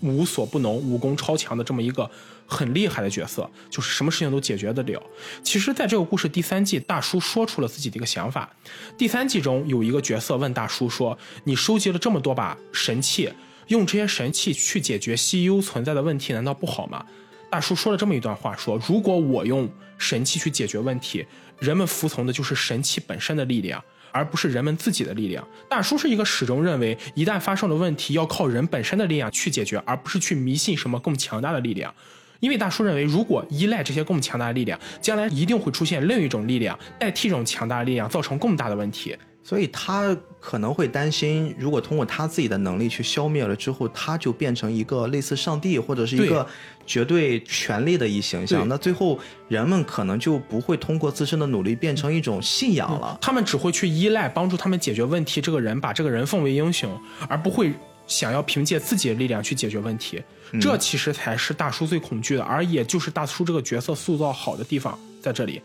[0.00, 2.10] 无所不能、武功超强的这么一个
[2.48, 5.00] 很厉害的角色，就是什么事情都解决得了。
[5.44, 8.50] 其实，在这个故事第三季，大叔说出了自己的一个想法。
[8.96, 13.30] 第三季中有一个角色问大叔说：“你收集了这么多把神器，
[13.66, 17.04] 用这些神器去解决西游存在的问题，难道不好吗？”
[17.50, 21.26] 大叔说了这么一段话：“说如果我用神器去解决问题，
[21.60, 25.46] 人们服从的就是神器本身的力量。”而不是人们自己的力量。
[25.68, 31.94] 大叔是一个始终认为，一旦发生了问题，要靠人本身的力量去解决，而不是去迷信什么更强大的力量。
[32.40, 39.16] 因为大叔认为，如果依赖这些更强大的力量，将来一定会出现另一种力量代替这种强大的力量，造成更大的问题。
[39.42, 46.46] 所以他可能会担心，如果通过他自己的能力去消灭了之后，他就变成一个类似上帝或者是一个
[46.84, 48.68] 绝对权力的一形象。
[48.68, 49.18] 那最后
[49.48, 53.16] 人们可能就不会通过自身的努力变成一种信仰了。
[53.22, 57.72] 他们只会去依赖帮助他们解决问题这个人，把这个人奉为英雄，而不会
[58.08, 60.20] 想要凭借自己的力量去解决问题。
[60.60, 65.62] 这其实才是大叔最恐惧的，而也就是大叔这个角色塑造好的地方在这里。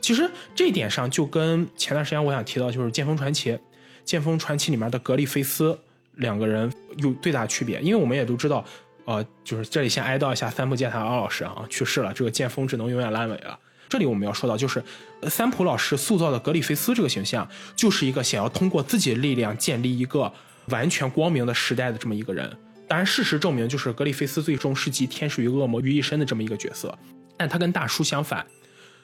[0.00, 3.50] 其实这一点上就跟前段时间我想提到，就是《剑锋传奇》，
[4.04, 5.78] 《剑锋传奇》里面的格里菲斯
[6.14, 8.64] 两个人有最大区别，因为我们也都知道，
[9.04, 13.58] 呃，就是这里先哀悼一下三浦健太郎老师啊，去世了，这个剑锋只能永远烂尾了。
[13.88, 14.82] 这里我们要说到，就是
[15.28, 20.32] 三浦老师塑造的格里菲斯这个形象，就是一个想要通过自己的力量建立一个
[20.68, 22.50] 完全光明的时代的这么一个人。
[22.88, 26.96] 当然，事实证明，就是格里菲斯最终是集天使与恶魔于一身的这么一个角色，
[27.36, 28.46] 但他跟大叔相反。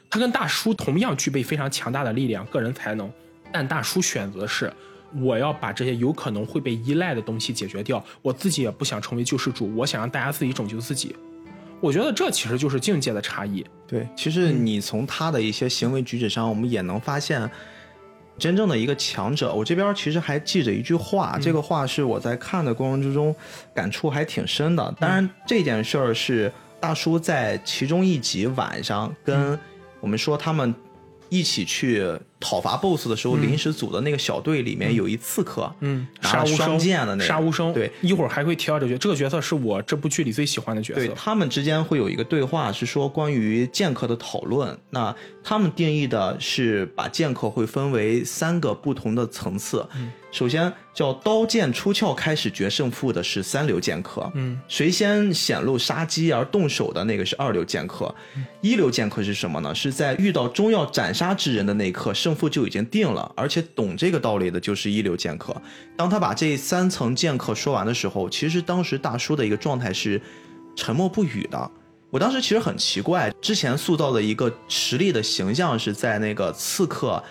[0.09, 3.11] 他跟大叔同样具备非常强大的力量、个人才能，
[3.51, 4.71] 但大叔选择是，
[5.15, 11.17] 我要把这些有可能会被依赖的东西解决掉，我自己也不想成为救世主，我想让大家自己拯救自己。
[11.81, 13.65] 我觉得这其实就是境界的差异。
[13.89, 17.51] 对，其实你从他的一些行为举止上，我们也能发现，
[18.39, 19.53] 真正的一个强者。
[19.55, 23.35] 我这边其实还记着一句话，这个话是我在看的过程之中
[23.75, 24.95] 感触还挺深的。
[24.99, 29.59] 当然，这件事儿是大叔在其中一集晚上跟。
[30.01, 30.75] 我们说他们
[31.29, 32.05] 一起去
[32.43, 41.07] 讨伐 BOSS 的时候，临时组的那个小队里面有一刺客，嗯，杀无双剑的那个杀无声，对，一会儿还会提到这个这个角色是我这部剧里最喜欢的角色。
[41.07, 44.77] 对他们之间会有一个对话，是说关于剑客的讨论。
[44.91, 49.87] 那他们定义的是把剑客会分为三个不同的层次。
[50.33, 58.13] 首先叫刀剑出鞘开始决胜负的是三流剑客，嗯，谁先显露杀机而动手的那个是二流剑客，
[58.63, 59.75] 一流剑客是什么呢？
[59.75, 65.55] 是在遇到终要斩杀之人的那一刻，胜负就已经定了，而且懂这个道理的就是一流剑客。
[65.97, 70.19] 当他把这三层剑客说完的时候，其实当时大叔的一个状态是
[70.75, 71.71] 沉默不语的。
[72.09, 77.23] 我当时其实很奇怪，之前塑造的一个实力的形象是在那个刺客。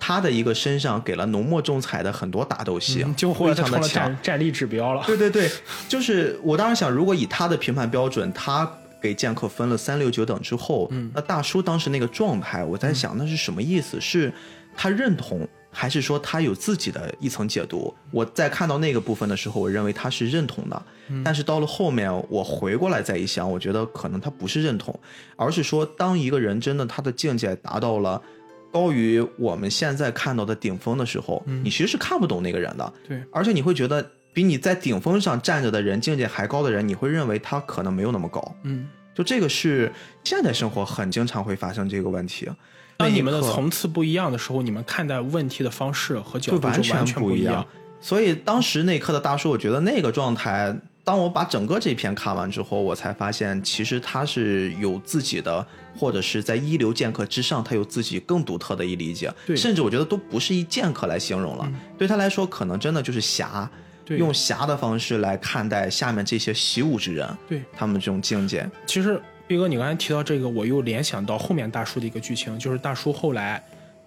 [0.00, 5.04] 他的一个身上给了浓墨重彩的很多打斗戏，就非常的强，战力指标了。
[5.06, 5.48] 对对对，
[5.86, 14.00] 就是我当时想，如果以他的评判标准，他给剑客分了三六九等之后，那大叔当时那个状态，我在想那是什么意思？
[14.00, 14.32] 是
[14.74, 17.94] 他认同，还是说他有自己的一层解读？
[18.10, 20.82] 我在看到那个部分的时候，我认为他是认同的，
[21.22, 24.98] 但是到了后面，我回过来再一想，我觉得可能他不是认同，
[25.36, 28.22] 而是说当一个人真的他的境界达到了。
[28.70, 32.92] 高于我们现在看到的顶峰的时候，你其实是看不懂那个人的。
[33.06, 38.56] 对，而且你会觉得比你在顶峰上站着的人境界还高的人，你会认为他可能没有那么高。
[38.62, 39.92] 嗯，就这个是
[40.24, 42.48] 现代生活很经常会发生这个问题。
[42.96, 47.66] 当你们的层次不一样的时候，你们看待问题的方式和角度完全不一样。
[48.00, 50.76] 所以当时那刻的大叔，我觉得那个状态。
[51.10, 55.66] 当我把整个这篇看完之后，我才发现，其实他是有自己的，
[55.98, 59.28] 或者是在一流剑客之上，他有自己更独特的一理解。
[59.44, 63.68] 对，甚至我觉得都不是以剑客来形容了，对他来说，可能真的就是侠，
[64.06, 68.70] 用侠的方式来看待下面这些习武之人，对他们这种境界。
[68.86, 73.60] 其实，毕哥，你刚才提到这个，我又联想到后面大叔的一个剧情，就是大叔后来。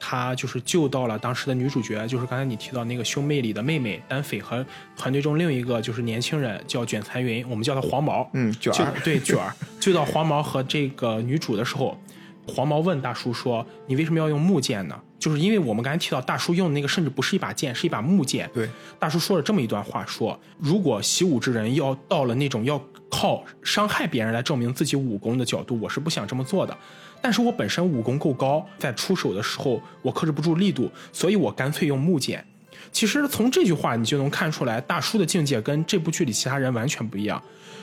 [0.05, 4.65] 他就是救到了当时的女主角，就是刚才你提到那个兄妹里的妹妹丹斐和
[4.97, 11.97] 团队中另一个就是年轻人叫卷残云，我们叫他黄毛，嗯，卷儿，对卷儿， 救到黄毛和这个女主的时候，
[12.45, 18.49] 黄毛问大叔说：“你为什么要用木剑呢？”就是因为我们刚才提到大叔用的那个甚至不是一把剑，是一把木剑。
[18.53, 18.67] 对，
[18.99, 22.77] 大叔说了这么一段话：说如果习武之人要到了那种要
[23.09, 26.77] 靠伤害别人来证明自己武功的角度，我是不想这么做的。
[27.23, 32.45] 但是我本身武功够高，在出手的时候我克制不住力度，所以我干脆用木剑。
[32.91, 37.41] 其实从这句话你就能看出来，大叔的境界跟这部剧里其他人完全不一样。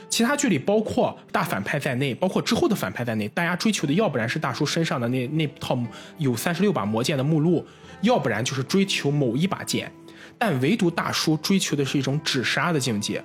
[0.09, 5.75] 其他剧里，包括大反派在内，包括之后的反派在内，大家追求的要不然是大叔身上的那那套
[6.19, 7.65] 有三十六把魔剑的目录，
[8.01, 9.91] 要不然就是追求某一把剑。
[10.37, 13.23] 但唯独大叔追求的是一种只杀的境界。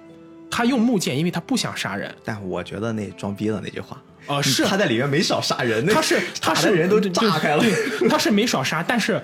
[0.50, 2.12] 他用木剑，因为他不想杀人。
[2.24, 7.64] 但我觉得那装逼的那句话，呃，是他在里面没少杀人，他是他是人都炸开了，
[8.08, 9.20] 他是没少杀，但是。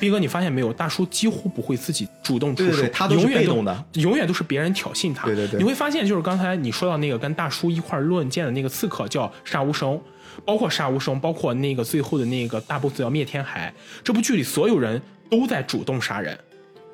[0.00, 0.72] 逼哥，你发现没有？
[0.72, 5.26] 大叔几乎不会自己主动出手，他都是被动的，永远都是别人挑衅他。
[5.26, 10.00] 对对对，你会发现，就是刚才你说到那个跟大叔一块论剑的那个刺客叫杀无声，
[10.46, 13.70] 包括杀无声，包括那个最后的那个大 boss 叫灭天海。
[14.02, 16.38] 这部剧里所有人都在主动杀人，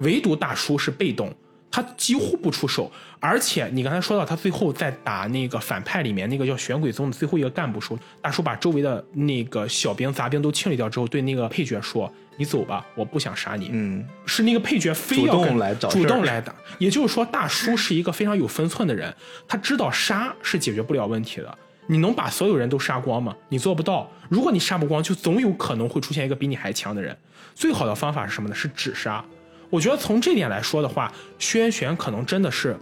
[0.01, 1.33] 唯独大叔是被动，
[1.71, 2.91] 他几乎不出手。
[3.21, 12.13] 而且你刚才说到他最后在打那个反派里面那个叫玄鬼宗的最后一个干部时候，大叔把周围的那个小兵杂兵都清理掉之后，对那个配角说。
[12.41, 13.69] 你走吧，我不想杀你。
[13.73, 19.13] 嗯，是那个配角非要跟来找主动来打，也就是说，大叔是一个非常有分寸的人，
[19.49, 21.59] 他知道杀是解决不了问题的。
[21.89, 23.35] 你能把所有人都杀光吗？
[23.49, 24.09] 你做不到。
[24.29, 27.19] 如果你杀不光，就总有可能会出现一个比你还强的人。
[27.57, 28.55] 最好的方法是什么呢？
[28.55, 29.25] 是只杀。
[29.71, 32.77] 我觉得从这点来说的话，薛元玄可能真的是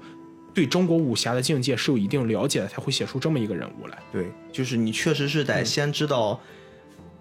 [0.54, 3.98] 对中国武侠的境界是有一定了解的，才会写出这么一个人物来。
[4.12, 6.40] 对，就是你确实是得先知道。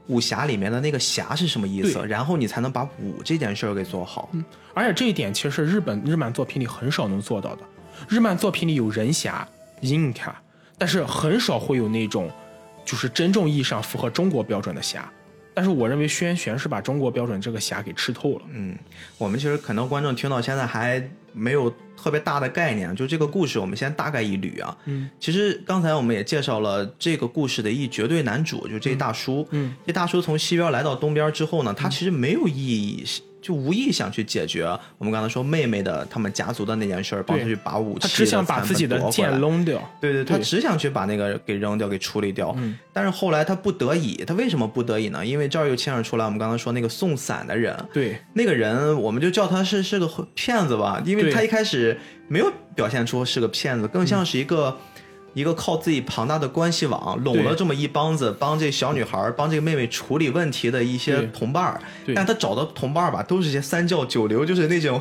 [0.08, 2.00] 武侠里面的那个侠是什么意思？
[2.06, 4.30] 然后你才能把武这件事儿给做好。
[4.34, 4.46] 嗯，
[4.76, 7.64] 而且这一点其实是日本日漫作品里很少能做到的。
[8.08, 9.48] 日漫作品里有人侠、
[9.82, 10.40] 银卡，
[10.78, 12.30] 但是很少会有那种
[12.86, 15.12] 就是真正意义上符合中国标准的侠。
[15.56, 18.42] 但是我认为轩辕是把中国标准这个侠给吃透了。
[18.52, 18.78] 嗯，
[19.18, 21.02] 我们其实可能观众听到现在还
[21.32, 24.78] 没有特别大的概念，就这个故事我们先大概一捋啊。
[24.86, 29.48] 嗯，其实刚才我们也介绍了这个故事的一绝对男主，就这大叔。
[29.52, 33.04] 嗯，这大叔从西边来到东边之后呢，他其实没有意义。
[33.46, 34.66] 就无意想去解决
[34.98, 39.80] 我们刚才说妹妹的他们家族的那件事儿，帮他去把武器，他只想把自己的剑扔掉。
[40.02, 42.56] 对对，他只想去把那个给扔掉，给处理掉。
[42.58, 45.24] 嗯，但是后来他不得已，他为什么不得已呢？
[45.24, 47.78] 因为这儿又牵扯出来我们刚才说那个送伞的人。
[47.94, 51.96] 对，那个人我们就叫他是是个骗子吧，因为他一开始
[52.28, 54.76] 没有表现出是个骗子，更像是一个。
[55.36, 61.80] 一个靠自己庞大的关系网拢了这么一帮子，帮这小女孩、帮这个妹妹处理问题的一些同伴儿，
[62.16, 65.00] 但他找的同伴儿吧，都是些三教九流，就是那种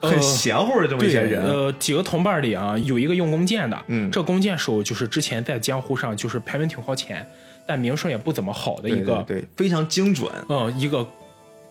[0.00, 1.42] 很邪乎的这么一些人。
[1.42, 7.24] 呃，几个同伴里啊，有一个用弓箭的，嗯，这弓箭手就是之前在江湖上就是排名挺靠前，
[7.64, 11.06] 但名声也不怎么好的一个，对，非常精准，嗯，一个。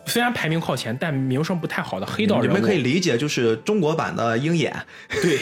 [0.07, 4.75] 虽然排名靠前，但名声不太好的黑道人物，你们可以理解就是中国版的鹰眼。
[5.21, 5.39] 对，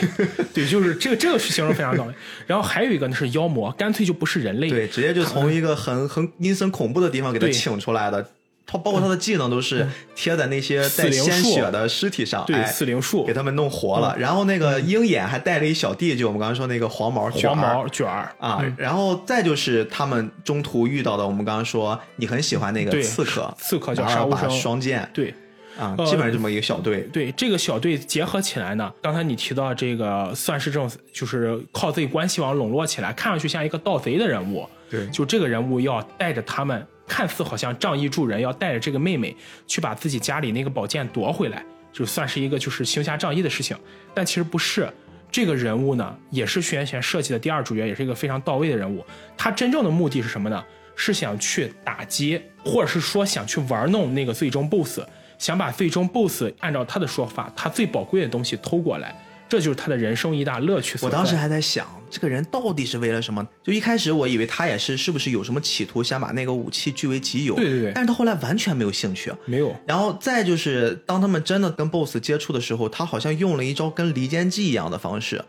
[0.53, 2.13] 对，就是这个这个是形容非常到位。
[2.45, 8.27] 然后还有一个呢是妖魔，干脆就不是人类，对，直接就从一个很很阴森恐怖的地方给他请出来的。
[8.67, 14.15] 他包括他的技能都是贴在那些带鲜血的尸体上，对，死灵术给他们弄活了。
[14.17, 18.65] 然后那个鹰眼还带了一小弟，就我们刚刚说那个黄毛黄毛卷儿啊。
[18.75, 25.31] 然后再就是他们中途遇到的，我们刚刚说你很喜欢那个刺客，刺客叫杀无声双剑，对
[25.77, 27.01] 啊，基本上这么一个小队。
[27.13, 34.67] 对这个小队结合起来呢，刚才你提到这个算是这种就是靠自己关系网笼络起来，看上去像一个盗贼的人物。
[34.89, 36.85] 对，就这个人物要带着他们。
[37.07, 39.35] 看似好像仗义助人，要带着这个妹妹
[39.67, 43.77] 去把自己家里那个宝剑夺回来，就算是一个就是行侠仗义的事情。
[44.13, 44.91] 但其实不是，
[45.31, 49.05] 这个人物呢，也是徐元玄设计的第二主角，也是一个非常到位的人物。
[49.37, 50.63] 他真正的目的是什么呢？
[50.95, 55.01] 是想去打击，或者是说想去玩弄那个最终 BOSS，
[55.37, 59.13] 想把最终 BOSS 按照他的说法，他最宝贵的东西偷过来。
[59.49, 60.97] 这就是他的人生一大乐趣。
[61.01, 61.85] 我当时还在想，
[62.15, 63.45] 这个人到底是为了什么？
[63.61, 67.55] 就一开始我以为他也是，是不是有什么企图，想把那个武器据为己有？
[67.55, 67.91] 对对对。
[67.93, 69.75] 但是他后来完全没有兴趣，没有。
[69.85, 75.43] 然后再就是，当他们真的跟 BOSS 接触的时候，他好像用了一招跟离间计一样的方式，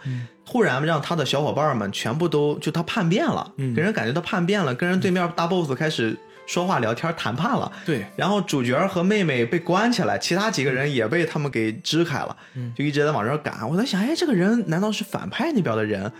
[0.45, 6.19] 突然让他的小伙伴们全部都就他叛变了，给人感觉他叛变了，跟人对面大 BOSS 开始。
[6.49, 12.37] 说话聊天谈判了，对，然后主角和妹妹被关起来，其他几个人也被他们给支开了，
[12.73, 13.69] 就一直在往这儿赶。
[13.69, 16.13] 我在想，哎，这个人难道是反派那边的人？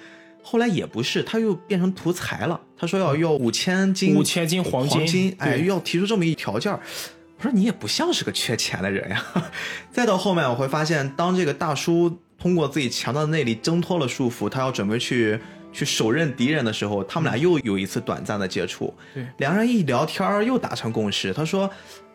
[0.49, 2.61] 后来也不是，他又变成图财了。
[2.79, 6.73] 他说要要五千斤五千斤黄金，哎，要提出这么一条件。
[6.73, 9.25] 我说你也不像是个缺钱的人呀。
[9.91, 15.41] 再到后面我会发现，当这个大叔通过自己强大的内力挣脱了束缚，他要准备去。
[15.73, 18.95] 去手刃敌人的时候，他们俩又有一次短暂的接触。
[19.13, 21.35] 对，两人一聊天又达成共识。
[21.35, 21.69] 他说：“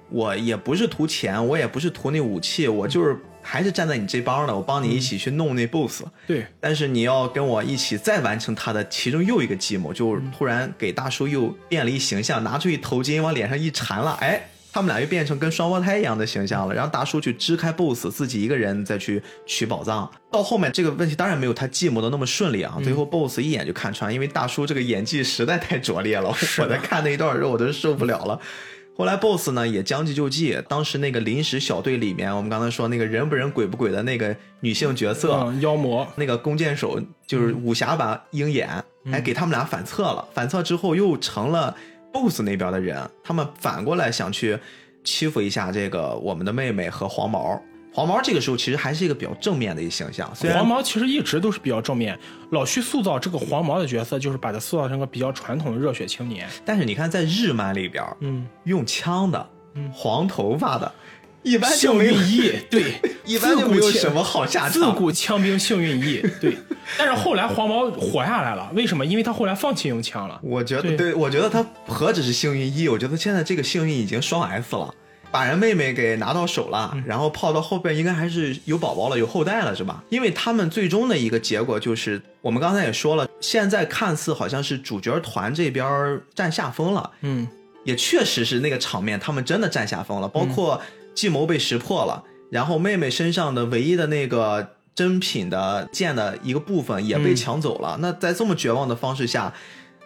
[0.10, 6.04] 我也不是图钱，我也不是图那武器，我就是还是站在你这帮的，我帮你一起去弄那 BOSS。
[6.28, 16.74] 对，但是你要跟我一起再完成他的其中又一个计谋，就突然给大叔又变了一形象，拿出一头巾往脸上一缠了，哎，他们俩又变成跟双胞胎一样的形象了。
[16.74, 20.10] 然后大叔去支开 BOSS，自己一个人再去取宝藏。
[20.32, 28.40] 到后面这个问题当然没有他计谋的那么顺利啊，最后 BOSS 一眼就看穿，因为大叔这个演技实在太拙劣了，我在看那一段时候我都受不了了。
[28.96, 38.70] 后来 BOSS 呢也将计就计，当时那个临时小队里面，我们刚才说那个人不人鬼不鬼的那个女性角色，嗯，妖魔，那个弓箭手就是武侠版鹰眼，
[39.12, 40.28] 哎，给他们俩反侧了。
[40.34, 41.76] 反侧之后又成了
[42.14, 44.60] BOSS 那边的人，他们反过来想去
[45.04, 47.60] 欺负一下这个我们的妹妹和黄毛。
[47.94, 52.18] 黄毛这个时候其实还是一个比较正面的一个形象，虽然黄毛其实一直都是比较正面。
[52.52, 56.48] 老徐塑造这个黄毛的角色，就是把他塑造成个比较传统的热血青年。
[56.66, 60.92] 但是你看在日漫里边，嗯，用枪的，嗯黄头发的，
[61.44, 64.96] 一般就幸运一， 对，一般就有什么好下场自场。
[64.96, 66.58] 古枪兵幸运一，对。
[66.98, 69.06] 但是后来黄毛活下来了，为什么？
[69.06, 70.40] 因为他后来放弃用枪了。
[70.44, 74.94] 我觉得对对，我觉得他何止是幸运一，我觉得现在这个幸运已经双 S 了，
[75.32, 80.04] 把人妹妹给拿到手了，然后泡到后边应该还是有宝宝了，有后代了，是吧？
[80.10, 87.48] 因为他们最终的一个结果就是，我们刚才也说了，现在看似好像是主角团这边占下风了，嗯，
[87.86, 90.82] 也确实是那个场面，他们真的占下风了，包括
[91.16, 97.98] 计谋被识破了，然后妹妹身上的唯一的那个珍品的剑的一个部分也被抢走了。
[98.02, 99.54] 那在这么绝望的方式下，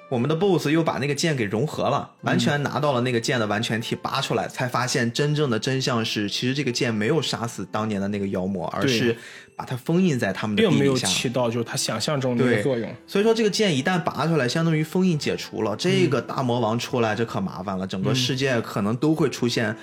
[0.07, 9.17] 我们的 BOSS 又把那个剑给融合了，完全拿到了那个剑的完全体，拔出来，才发现真正的真相是，其实这个剑没有杀死当年的那个妖魔，而是
[9.55, 10.95] 把它封印在他们的并没有。
[10.95, 12.87] 起到就是他想象中的那个作用。
[13.07, 19.75] 所以说这个剑一旦拔出来，相当于封印解除了，这个大魔王出来，这可麻烦了，整个世界可能都会出现。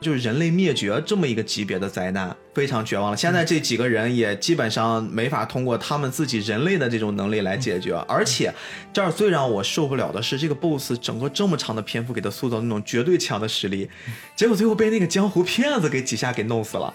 [0.00, 3.16] 就是人类灭绝这么一个级别的灾难，非常绝望了。
[3.16, 8.52] 现在这几个人也基本上没法通过他们自己人类的这种能力来解决，而且
[8.92, 13.88] 这儿最让我受不了的是，这个 BOSS 整个这么长的篇幅给他塑造那种绝对强的实力，
[14.36, 16.94] 结果最后被那个江湖骗子给几下给弄死了。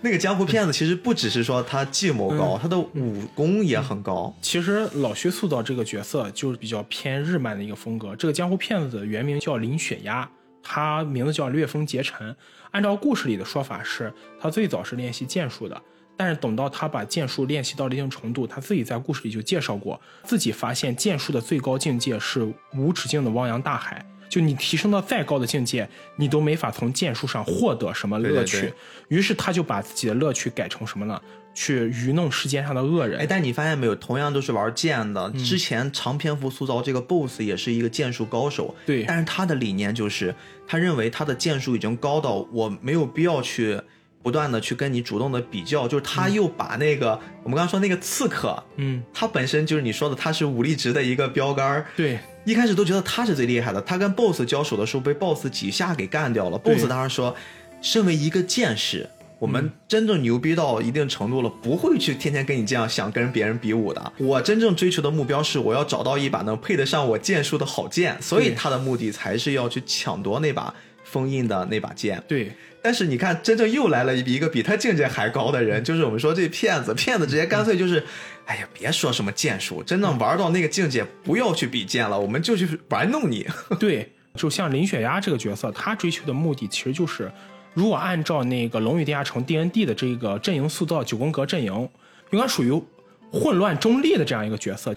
[0.00, 4.32] 那个江湖骗子其实不只是说他计谋高，他的武功也很高。
[4.40, 8.14] 其实老徐塑造这个角色就是比较偏日漫的一个风格。
[8.14, 10.30] 这个江湖骗子的原名叫林雪鸭，
[10.62, 12.34] 他名字叫掠风结尘。
[12.70, 15.80] 按照故事里的说法是，他最早是练习剑术的，
[16.16, 24.04] 但是等到他把剑术练习到了一定程度，他自己在故事里就介绍过，自己发现剑术的最高境界是无止境的汪洋大海。
[24.28, 28.58] 就你提升到再高的境界，你都没法从剑术上获得什么乐趣。
[28.58, 28.70] 对对
[29.08, 31.18] 对于是他就把自己的乐趣改成什么呢？
[31.60, 33.18] 去愚弄世间上的恶人。
[33.18, 39.02] 哎，但你发现没有，同样都是玩剑的，之前长篇幅塑造这个 BOSS 也是一个剑术高手，对。
[39.02, 40.32] 但是他的理念就是，
[40.68, 43.80] 他认为他的剑术已经高到我没有必要去
[44.22, 56.56] 不断的去跟你主动的比较，就是他又把那个、我们刚刚说那个刺客，嗯，他本身就是你说的他是武力值的一个标杆儿，对，一开始都觉得他是最厉害的，他跟 BOSS 交手的时候被 BOSS 几下给干掉了。
[56.56, 57.34] BOSS 当时说，
[57.82, 59.08] 身为一个剑士，
[59.38, 64.12] 我们真正牛逼到一定程度了，不会去天天跟你这样想跟别人比武的。
[64.18, 70.74] 我真正追求的目标是，我要找到一把能配得上我剑术的好剑，所以他的目的才是要去抢夺那把
[71.04, 72.22] 封印的那把剑。
[72.26, 78.04] 对，但是你看，真正又来了一个比他境界还高的人，就是我们说这骗子，骗子直接干脆就是，
[78.46, 83.46] 哎呀，别说什么剑术，真正玩到那个境界，不要去比剑了，我们就去玩弄你。
[83.78, 87.30] 对，就像林雪鸭这个角色，他追求的目的其实就是，
[87.78, 91.88] 如果按照那个《龙与地下城》D N D 的这个阵营塑造，九宫格阵营
[92.32, 92.82] 应该属于
[93.30, 94.92] 混乱中立的这样一个角色。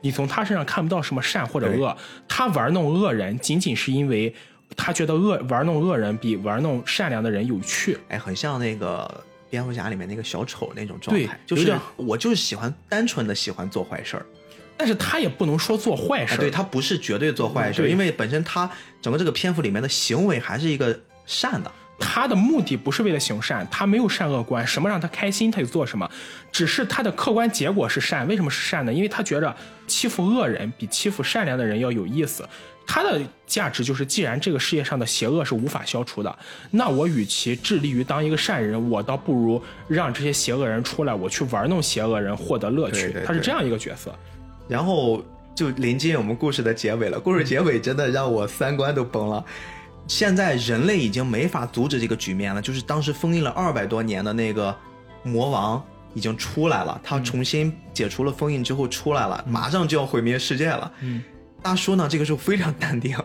[0.00, 1.94] 你从他身上看不到什么善或者恶，
[2.26, 4.34] 他玩弄恶人仅仅是因为
[4.74, 7.98] 他觉得恶玩弄恶人比玩弄善良的人有趣。
[8.08, 14.24] 哎，很像那个蝙蝠侠里面那个小丑那种状对态，就是我就是喜欢单纯的喜欢做坏事儿，
[14.78, 18.70] 但是他也不能说做坏哎，事，对他不是绝对做坏事因为本身他
[19.02, 21.70] 整个这个篇幅里面的行为还是一个善的。
[21.98, 26.10] 他的目的不是为了行善，他没有善恶观，什么让他开心他就做什么，
[26.52, 28.26] 只是他的客观结果是善。
[28.28, 28.92] 为什么是善呢？
[28.92, 29.54] 因为他觉着
[29.86, 32.46] 欺负恶人比欺负善良的人要有意思。
[32.88, 36.38] 他的价值就是，既然这个世界上的邪恶是无法消除的，
[36.70, 43.06] 那我与其致力于当一个善人，我倒不如让这些邪恶人出来，我去玩弄邪恶人，获得乐趣。
[43.06, 44.14] 对对对他是这样一个角色。
[44.68, 45.20] 然后
[45.52, 47.18] 就临近我们故事的结尾了。
[47.18, 49.44] 故事结尾真的让我三观都崩了。
[50.08, 54.74] 现在人类已经没法阻止这个局面了，就是当时封印了二百多年的那个
[55.22, 55.84] 魔王
[56.14, 60.90] 已经出来了，他重新解除了封印之后出来了，马上就要毁灭世界了。
[61.00, 61.22] 嗯，
[61.62, 63.16] 大叔呢，这个时候非常淡定，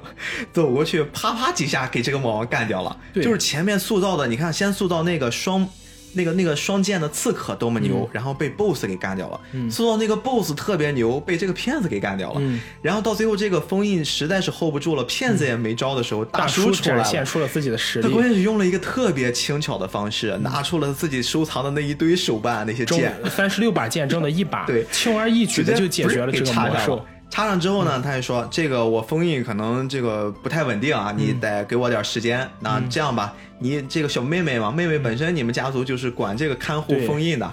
[0.52, 2.98] 走过去啪啪几下给这个魔王干掉了。
[3.14, 5.68] 对就是前面塑造的，你看先塑造那个双。
[6.14, 8.09] 那个那个双剑的刺客多么牛，嗯。
[8.12, 9.39] 然后被 BOSS 给干掉了。
[9.70, 12.39] 塑造那个 BOSS 特别牛，被这个骗子给干掉了。
[12.41, 12.59] 嗯。
[12.82, 17.03] 然后到最后这个封印实在是 hold 不住了，骗子也没招的时候，大叔出来展了。
[17.03, 18.07] 现出了自己的实力。
[18.07, 18.28] 他关。
[18.28, 24.86] 键是用了一个特别轻巧的方式，拿出了自己收藏的那一堆手办那些剑，三十六把剑中的一把， 对。
[24.91, 26.97] 轻而易举的就解决了这个魔兽。
[26.97, 32.48] 给插上之后呢，他就说：“这个我封印可能这个不太稳定啊，你得给我点时间。
[32.60, 37.50] 那这样吧，你这个小妹妹嘛，妹妹本身你们家族就是管这个看护封印的，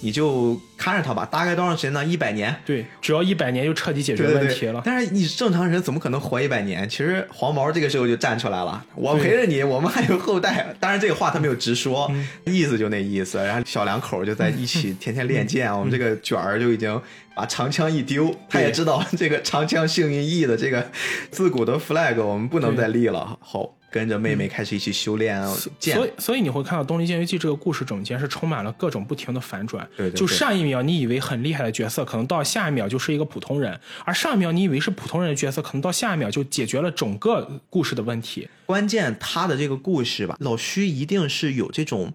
[0.00, 1.28] 你就看着她吧。
[1.30, 2.02] 大概多长时间呢？
[2.02, 2.56] 一百年。
[2.64, 4.80] 对，只要一百年就彻底解决问题了。
[4.82, 6.88] 但是你正常人怎么可能活一百年？
[6.88, 10.74] 其实黄毛这个时候就站出来了，我陪着你，我们还有后代。
[10.80, 12.10] 当然这个话他没有直说，
[12.44, 13.36] 意思就那意思。
[13.36, 16.98] 然后小两口就在一起天天练剑，我们这个卷儿就已经
[17.38, 20.90] 把长枪一丢，他也知道这个长枪幸运翼的这个
[21.30, 23.38] 自古的 flag 我们不能再立了。
[23.40, 25.40] 好，跟着妹妹开始一起修炼
[25.78, 26.04] 剑所。
[26.04, 29.88] 以，所以你会看到《东离剑游记》这个故事整间是充满了各种不停的反转。
[29.96, 33.72] 对对对就上一秒你以为很厉害的角色，可能到下一秒就是一个普通人；
[34.04, 38.48] 而上一秒你以为是普通人的角色，可能到下一秒就解决了整个故事的问题。
[38.66, 42.12] 关键他的这个故事吧，老虚一定是有这种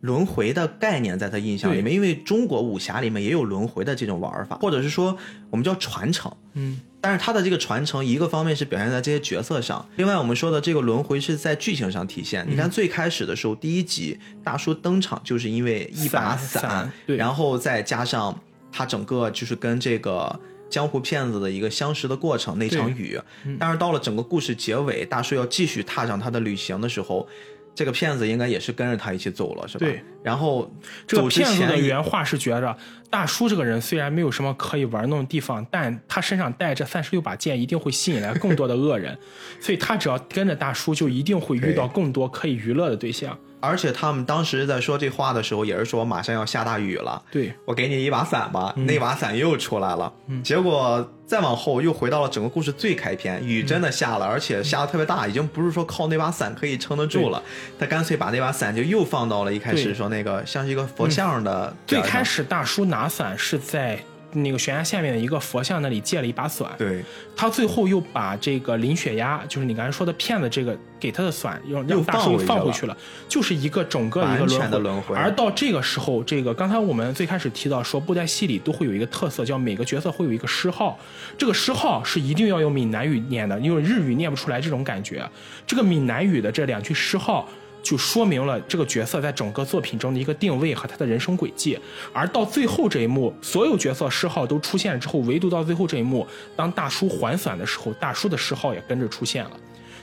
[0.00, 5.16] 轮回的概念在他印象里面，因为中国武侠里面也有轮回的这种玩法，或者是说
[5.50, 6.32] 我们叫传承。
[6.54, 12.46] 嗯，但是他的这个传承，一个方面是表现在这些角色上，另外我们说的这个轮回是在剧情上体现。
[12.48, 18.40] 你看最开始的时候，第一集大叔登场就是因为一把伞对然后再加上
[18.72, 20.40] 他整个就是跟这个
[20.70, 23.20] 江湖骗子的一个相识的过程那场雨。
[23.58, 27.28] 但是到了整个故事结尾，大叔要继续踏上他的旅行的时候。
[27.74, 29.86] 这个骗子应该也是跟着他一起走了，是吧？
[29.86, 30.02] 对。
[30.22, 30.70] 然后
[31.06, 32.76] 这个骗子的原话是觉着
[33.08, 39.16] 大叔这个人虽然没有什么可以玩弄的地方，但他身上带着三十六把剑，一定会吸引来更多的恶人，
[39.60, 43.38] 所以他只要跟着大叔，就一定会遇到更多可以娱乐的对象。
[43.60, 48.72] 而且他们当时在说这话的时候，也是说马上要下大雨了，对，我给你一把伞吧。
[48.76, 48.86] 嗯。
[48.86, 50.42] 那把伞又出来了，嗯。
[50.42, 57.42] 结果再往后又回到了整个故事最开篇，雨真的下了，而且下的特别大，已经不是说靠那把伞可以撑得住了。
[57.78, 64.02] 他干脆把那把伞就又放到了一开始说那个像是一个佛像的最开始大叔拿伞是在
[64.32, 67.04] 那个悬崖下面的一个佛像那里借了一把伞，对。
[67.36, 72.46] 他最后又把这个林雪鸭，就是你刚才说的骗子这个给他的伞，让又让大叔放回去了。
[72.46, 72.96] 放回去了，
[73.28, 75.16] 就是一个整个一个轮回。
[75.16, 80.98] 而到这个时候，这个刚才我们最开始提到说，布袋戏里都会有一个特色，叫每个角色会有一个诗号，
[81.38, 85.26] 这个诗号是一定要用闽南语念的，因为日语念不出来这种感觉。
[85.66, 87.48] 这个闽南语的这两句诗号。
[87.82, 91.78] 就说明了这个角色在整个作品中的一个定位和他的人生轨迹，
[92.12, 99.52] 而到最后这一幕，所有角色嗜好都出现了之后，唯独到最后这一幕，当大叔还伞的时候，大叔的嗜好也跟着出现了。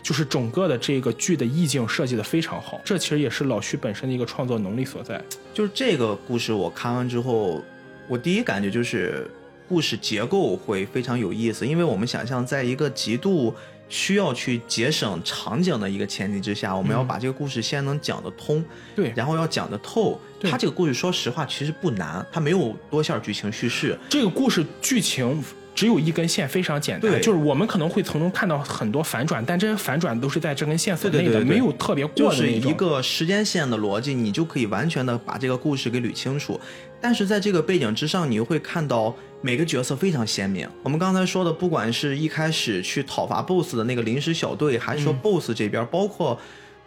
[0.03, 5.21] 就是整个的这个剧的意境设计的非常好，这其实也是老徐本身的一个创作能力所在。
[5.53, 7.61] 就是这个故事我看完之后，
[8.07, 9.29] 我第一感觉就是
[9.67, 13.53] 故事结构会非常有意思，因为我们想象在一个极度
[13.89, 18.63] 需要去节省场景的一个前提之下，我们要把这个故事先能讲得通，
[18.95, 20.19] 对，然后要讲得透。
[20.39, 20.51] 对。
[20.51, 25.43] 它这个故事说实话其实不难，它没有多线剧情叙事，这个故事剧情
[25.77, 32.49] 只有一根线，非常简单，对就是我们可能会从中看到很多反转，但这些反转都是在这根线索内的，对对对对没有特别过就是的。
[32.49, 36.59] 一个时间线的逻辑，你就可以完全的把这个故事给捋清楚。
[36.99, 40.67] 但是在这个背景之上，你又会看到每个角色非常鲜明。
[40.81, 46.39] 我们刚才说的，不管是一开始去讨伐 BOSS 的那个临时小队，还是说 BOSS 这边，包括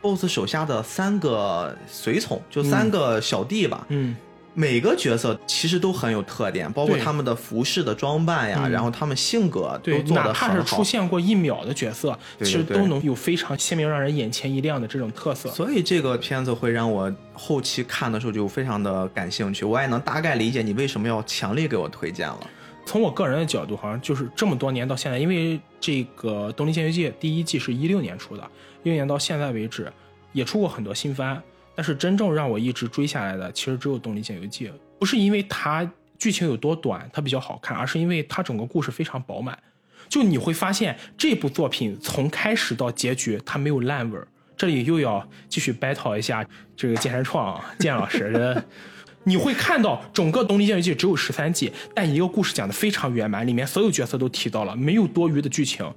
[0.02, 4.16] BOSS 手下的三个随从，就三个小弟吧，嗯，
[4.54, 10.82] 每个角色其实都很有特点，包括他们的服饰的装扮呀，嗯然后他们性格都对，做得哪怕是出。
[10.82, 15.48] 现过一秒的角色，对其实都能有非常鲜明、让人眼前一亮的这种特色。
[15.50, 22.40] 所以这个片子会让我后期看的时候就非常的感兴趣，我也能大概理解你为什么要强烈给我推荐了。
[22.84, 28.42] 从我个人的角度，好像就是这么多年到现在，因为这个《东离剑游记》第一季是一六年出的，
[28.82, 29.92] 一六年到现在为止
[30.32, 31.40] 也出过很多新番，
[31.80, 34.68] 但是真正让我一直追下来的，其实只有《东离剑游记》，
[34.98, 39.58] 不是因为它剧情有多短，它比较好看，而是因为它整个故事非常饱满。
[40.06, 44.28] 就你会发现这部作品从开始到结局，它没有烂尾儿。
[44.58, 48.62] 这里又要继续 battle 一下这个剑山创啊剑老师的。
[49.24, 55.90] 你会看到整个《东离剑游记》只有十三季，但一个故事讲的非常圆满，里面所有角色都提到了，没有多余的剧情，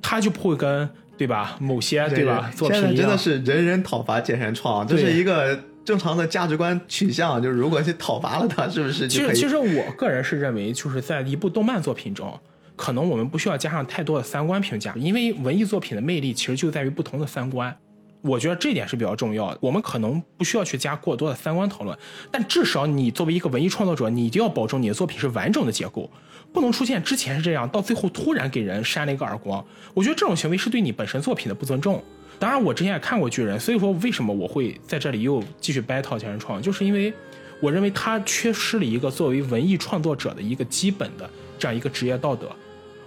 [0.00, 7.42] 它就不会跟对吧某些对吧作品真的是人人讨伐健身创，这是一个正常的价值观取向。
[7.42, 9.18] 就是如果去讨伐了他，是不是其？
[9.18, 12.38] 实其实我个人是认为，就是在一部动漫作品中，
[12.76, 17.76] 可能我们不需要加上太多的三观评价，因为文艺作品的魅力其实就在于不同的三观。
[18.22, 19.58] 我觉得这点是比较重要的。
[19.60, 21.96] 我们可能不需要去加过多的三观讨论，
[22.30, 26.10] 但至少你作为一个文艺创作者，你一定要保证你的作品是完整的结构，
[26.54, 29.62] 不能出现之前是这样，到最后突然给人扇了一个耳光。
[29.92, 32.00] 我觉得这种行为是对你本身作品的不尊重。
[32.38, 37.12] 当然，我之前也看过巨人，所以说为什么我会在这里又继续 battle 健身创，就是因为
[37.58, 41.28] 我认为他缺失了一个作为文艺创作者的一个基本的
[41.58, 42.48] 这样一个职业道德。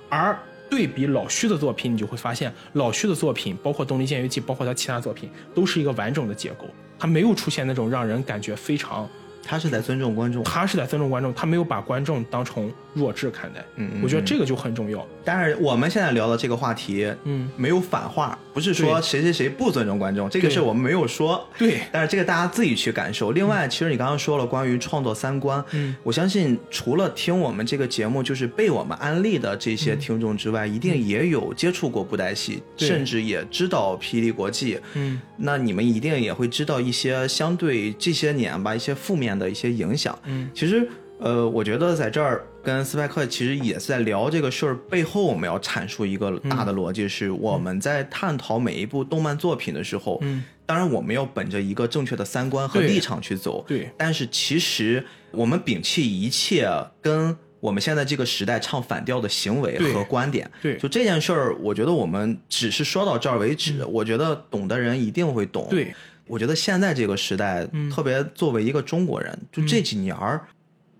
[0.10, 0.38] 而
[0.70, 6.66] 对比老徐的作品，你就会发现老徐的作品，包括《东离剑游记》，包括他其他作品，都是一个完整的结构，
[7.00, 9.10] 他没有出现那种让人感觉非常。
[9.48, 13.64] 他是在尊重观众，他是在尊重观众，他没有把观众当成弱智看待。
[13.78, 15.08] 嗯，我觉得这个就很重要。
[15.24, 21.48] 但是我们现在聊的这个话题，嗯，没有反话，不是说谁谁谁不尊重观众，这个对是我们没有说。
[21.58, 23.32] 对，但是这个大家自己去感受。
[23.32, 34.80] 另外，其实你刚刚说了关于创作三观，嗯，我相信除了听我们这个节目就是被我们安利的这些听众之外，一定也有接触过布袋戏，甚至也知道霹雳国际。
[34.96, 40.18] 嗯，那你们一定也会知道一些相对这些年吧一些负面的一些影响。
[40.26, 40.88] 嗯，其实
[41.20, 56.70] 呃，我觉得在这儿跟斯派克其实也是在聊这个事儿背后，我们要阐述一个大的逻辑，是我们在探讨每一部动漫作品的时候，嗯，当然我们要本着一个正确的三观和立场去走，对，但是其实我们摒弃一切
[57.02, 60.78] 跟我们现在这个时代唱反调的行为和观点，对。
[60.78, 65.92] 就这件事儿，我觉得我们只是说到这儿为止，我觉得懂的人一定会懂，对，
[66.28, 70.42] 我觉得现在这个时代，嗯特别作为一个中国人，就这几年儿，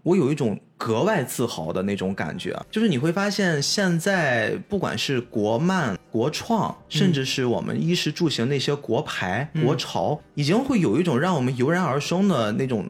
[0.04, 12.88] 我有一种格外自豪的那种感觉，就是你会发现，现在不管是国漫、国创，甚至是我们衣食住行那些国牌、嗯国潮，已经会有一种让我们油然而生的那种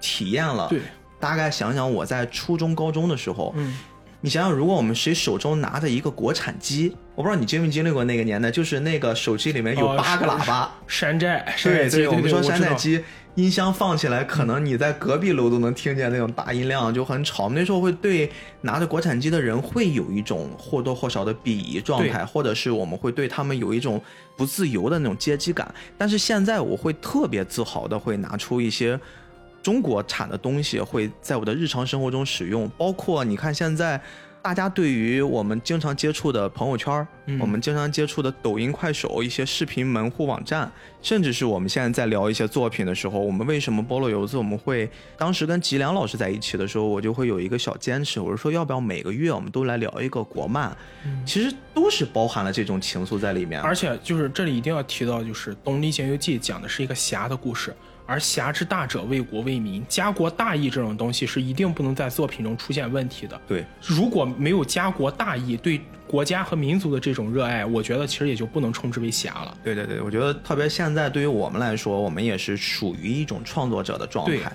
[0.00, 0.68] 体验了。
[0.68, 0.80] 对，
[1.20, 3.78] 大概想想我在初中、高中的时候，嗯，
[4.20, 13.04] 你想想，如果我们谁手中拿着一个国产机，我不知道你经没经历过那个年代，就是那个手机里面有哦八个喇叭，山寨，山对寨机，对我们说山寨机
[13.36, 17.44] 音箱放起来，可能你在隔壁楼都能听见那种大音量，就很吵。
[17.44, 18.30] 我们那时候会对
[18.62, 24.00] 拿着国产机的人会有一种或多或少的鄙夷状态，或者是我们会对他们有一种
[24.36, 25.72] 不自由的那种阶级感。
[25.98, 28.98] 但是现在我会特别自豪的会拿出一些
[29.62, 34.00] 中国产的东西，会在我的日常生活中使用，包括你看现在。
[34.42, 40.70] 大家对于我们经常接触的朋友圈，嗯我们经常接触的抖音、快手一些视频门户网站，
[41.02, 44.88] 甚至是我们现在在聊一些作品的时候，我们为什么菠萝油子我们会
[45.18, 50.76] 当时跟吉良老师在一起的时候，我就会有一个小坚持，我是说要不要每个月我们都来聊一个国漫，
[51.26, 53.60] 其实都是包含了这种情愫在里面。
[53.62, 57.74] 而且就是这里一定要提到，就是《东离剑游记》讲的是一个侠的故事，
[58.06, 63.38] 而侠之大者，为国为民，家国大义这种东西是一定不能在作品中出现问题的。
[63.48, 69.56] 对，如果没有家国大义，对国家和民族的这种热爱，我觉得其实也就不能称之为侠了。
[69.64, 74.52] 对对对，我觉得特别现在对于我们来说，我们也是属于一种创作者的状态。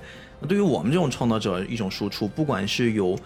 [0.48, 3.20] 对于我们这种创作者一种输出，不管是有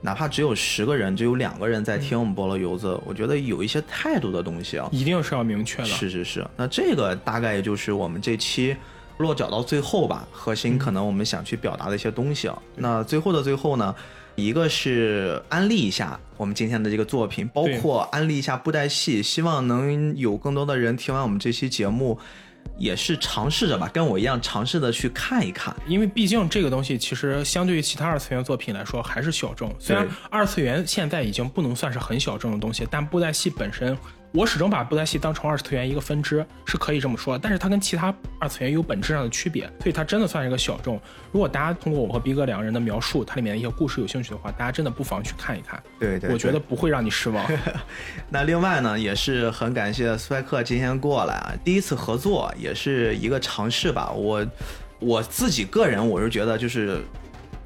[0.00, 5.88] 哪怕只有十个人，只有两个人在听我们菠萝油子，我觉得有一些态度的东西啊，一定是要明确的。
[5.88, 8.76] 是是是，那这个大概也就是我们这期
[9.18, 12.58] 落脚到最后吧，核心可能我们想去表达的一些东西啊。
[12.76, 13.94] 那最后的最后呢，
[14.34, 22.18] 一个是安利一下我们今天的这个作品，包括安利一下布袋戏，希望能有更多的人听完我们这期节目。
[22.78, 29.70] 也是尝试着吧，跟我一样尝试着去看一看，因为毕竟这个东西其实相对于其他二次元作品来说还是小众。
[29.78, 33.96] 虽然二次元现在已经不能算是很小众的东西，但布袋戏本身，
[34.34, 37.38] 我始终把布袋戏当成二次元一个分支，是可以这么说。
[37.38, 41.00] 但是它跟其他二次元有本质上的区别，所以它真的算是一个小众。
[41.30, 45.80] 如果大家通过我和逼哥两个人的描述，它里面的一些故事有兴趣的话，大家真的不妨去看一看。
[46.00, 47.46] 对对我觉得不会让你失望。
[48.28, 54.10] 那另外呢，也是很感谢斯派克今天过来啊，第一次合作也是一个尝试吧。
[54.10, 54.44] 我
[54.98, 57.04] 我自己个人我是觉得就是。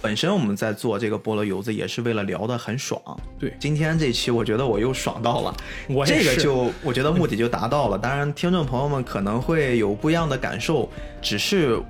[0.00, 3.00] 本身我们在做这个菠萝油子也是为了聊得很爽，
[3.38, 5.56] 对，今天这期我觉得我又爽到了，
[5.88, 7.98] 我这个就我觉得目的就达到了。
[7.98, 10.88] 当然，听众朋友们可能会有不一样的感受，
[11.20, 11.80] 只是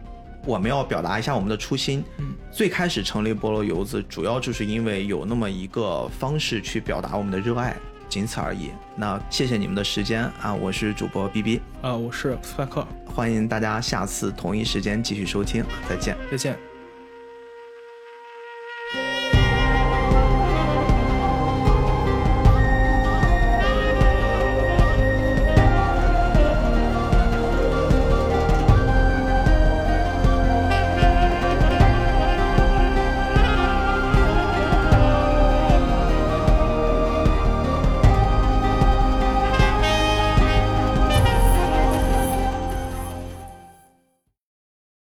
[0.46, 2.02] 我们要表达一下我们的初心。
[2.18, 7.76] 嗯，最开始成立菠萝油子，主要就是因为有那么一个方式去表达我们的热爱，
[8.08, 8.70] 仅此而已。
[8.96, 16.67] 那谢谢你们的时间啊，我是主播 B B，呃，我是斯派克，欢迎大家下次同一时间继续收听，再见，再见。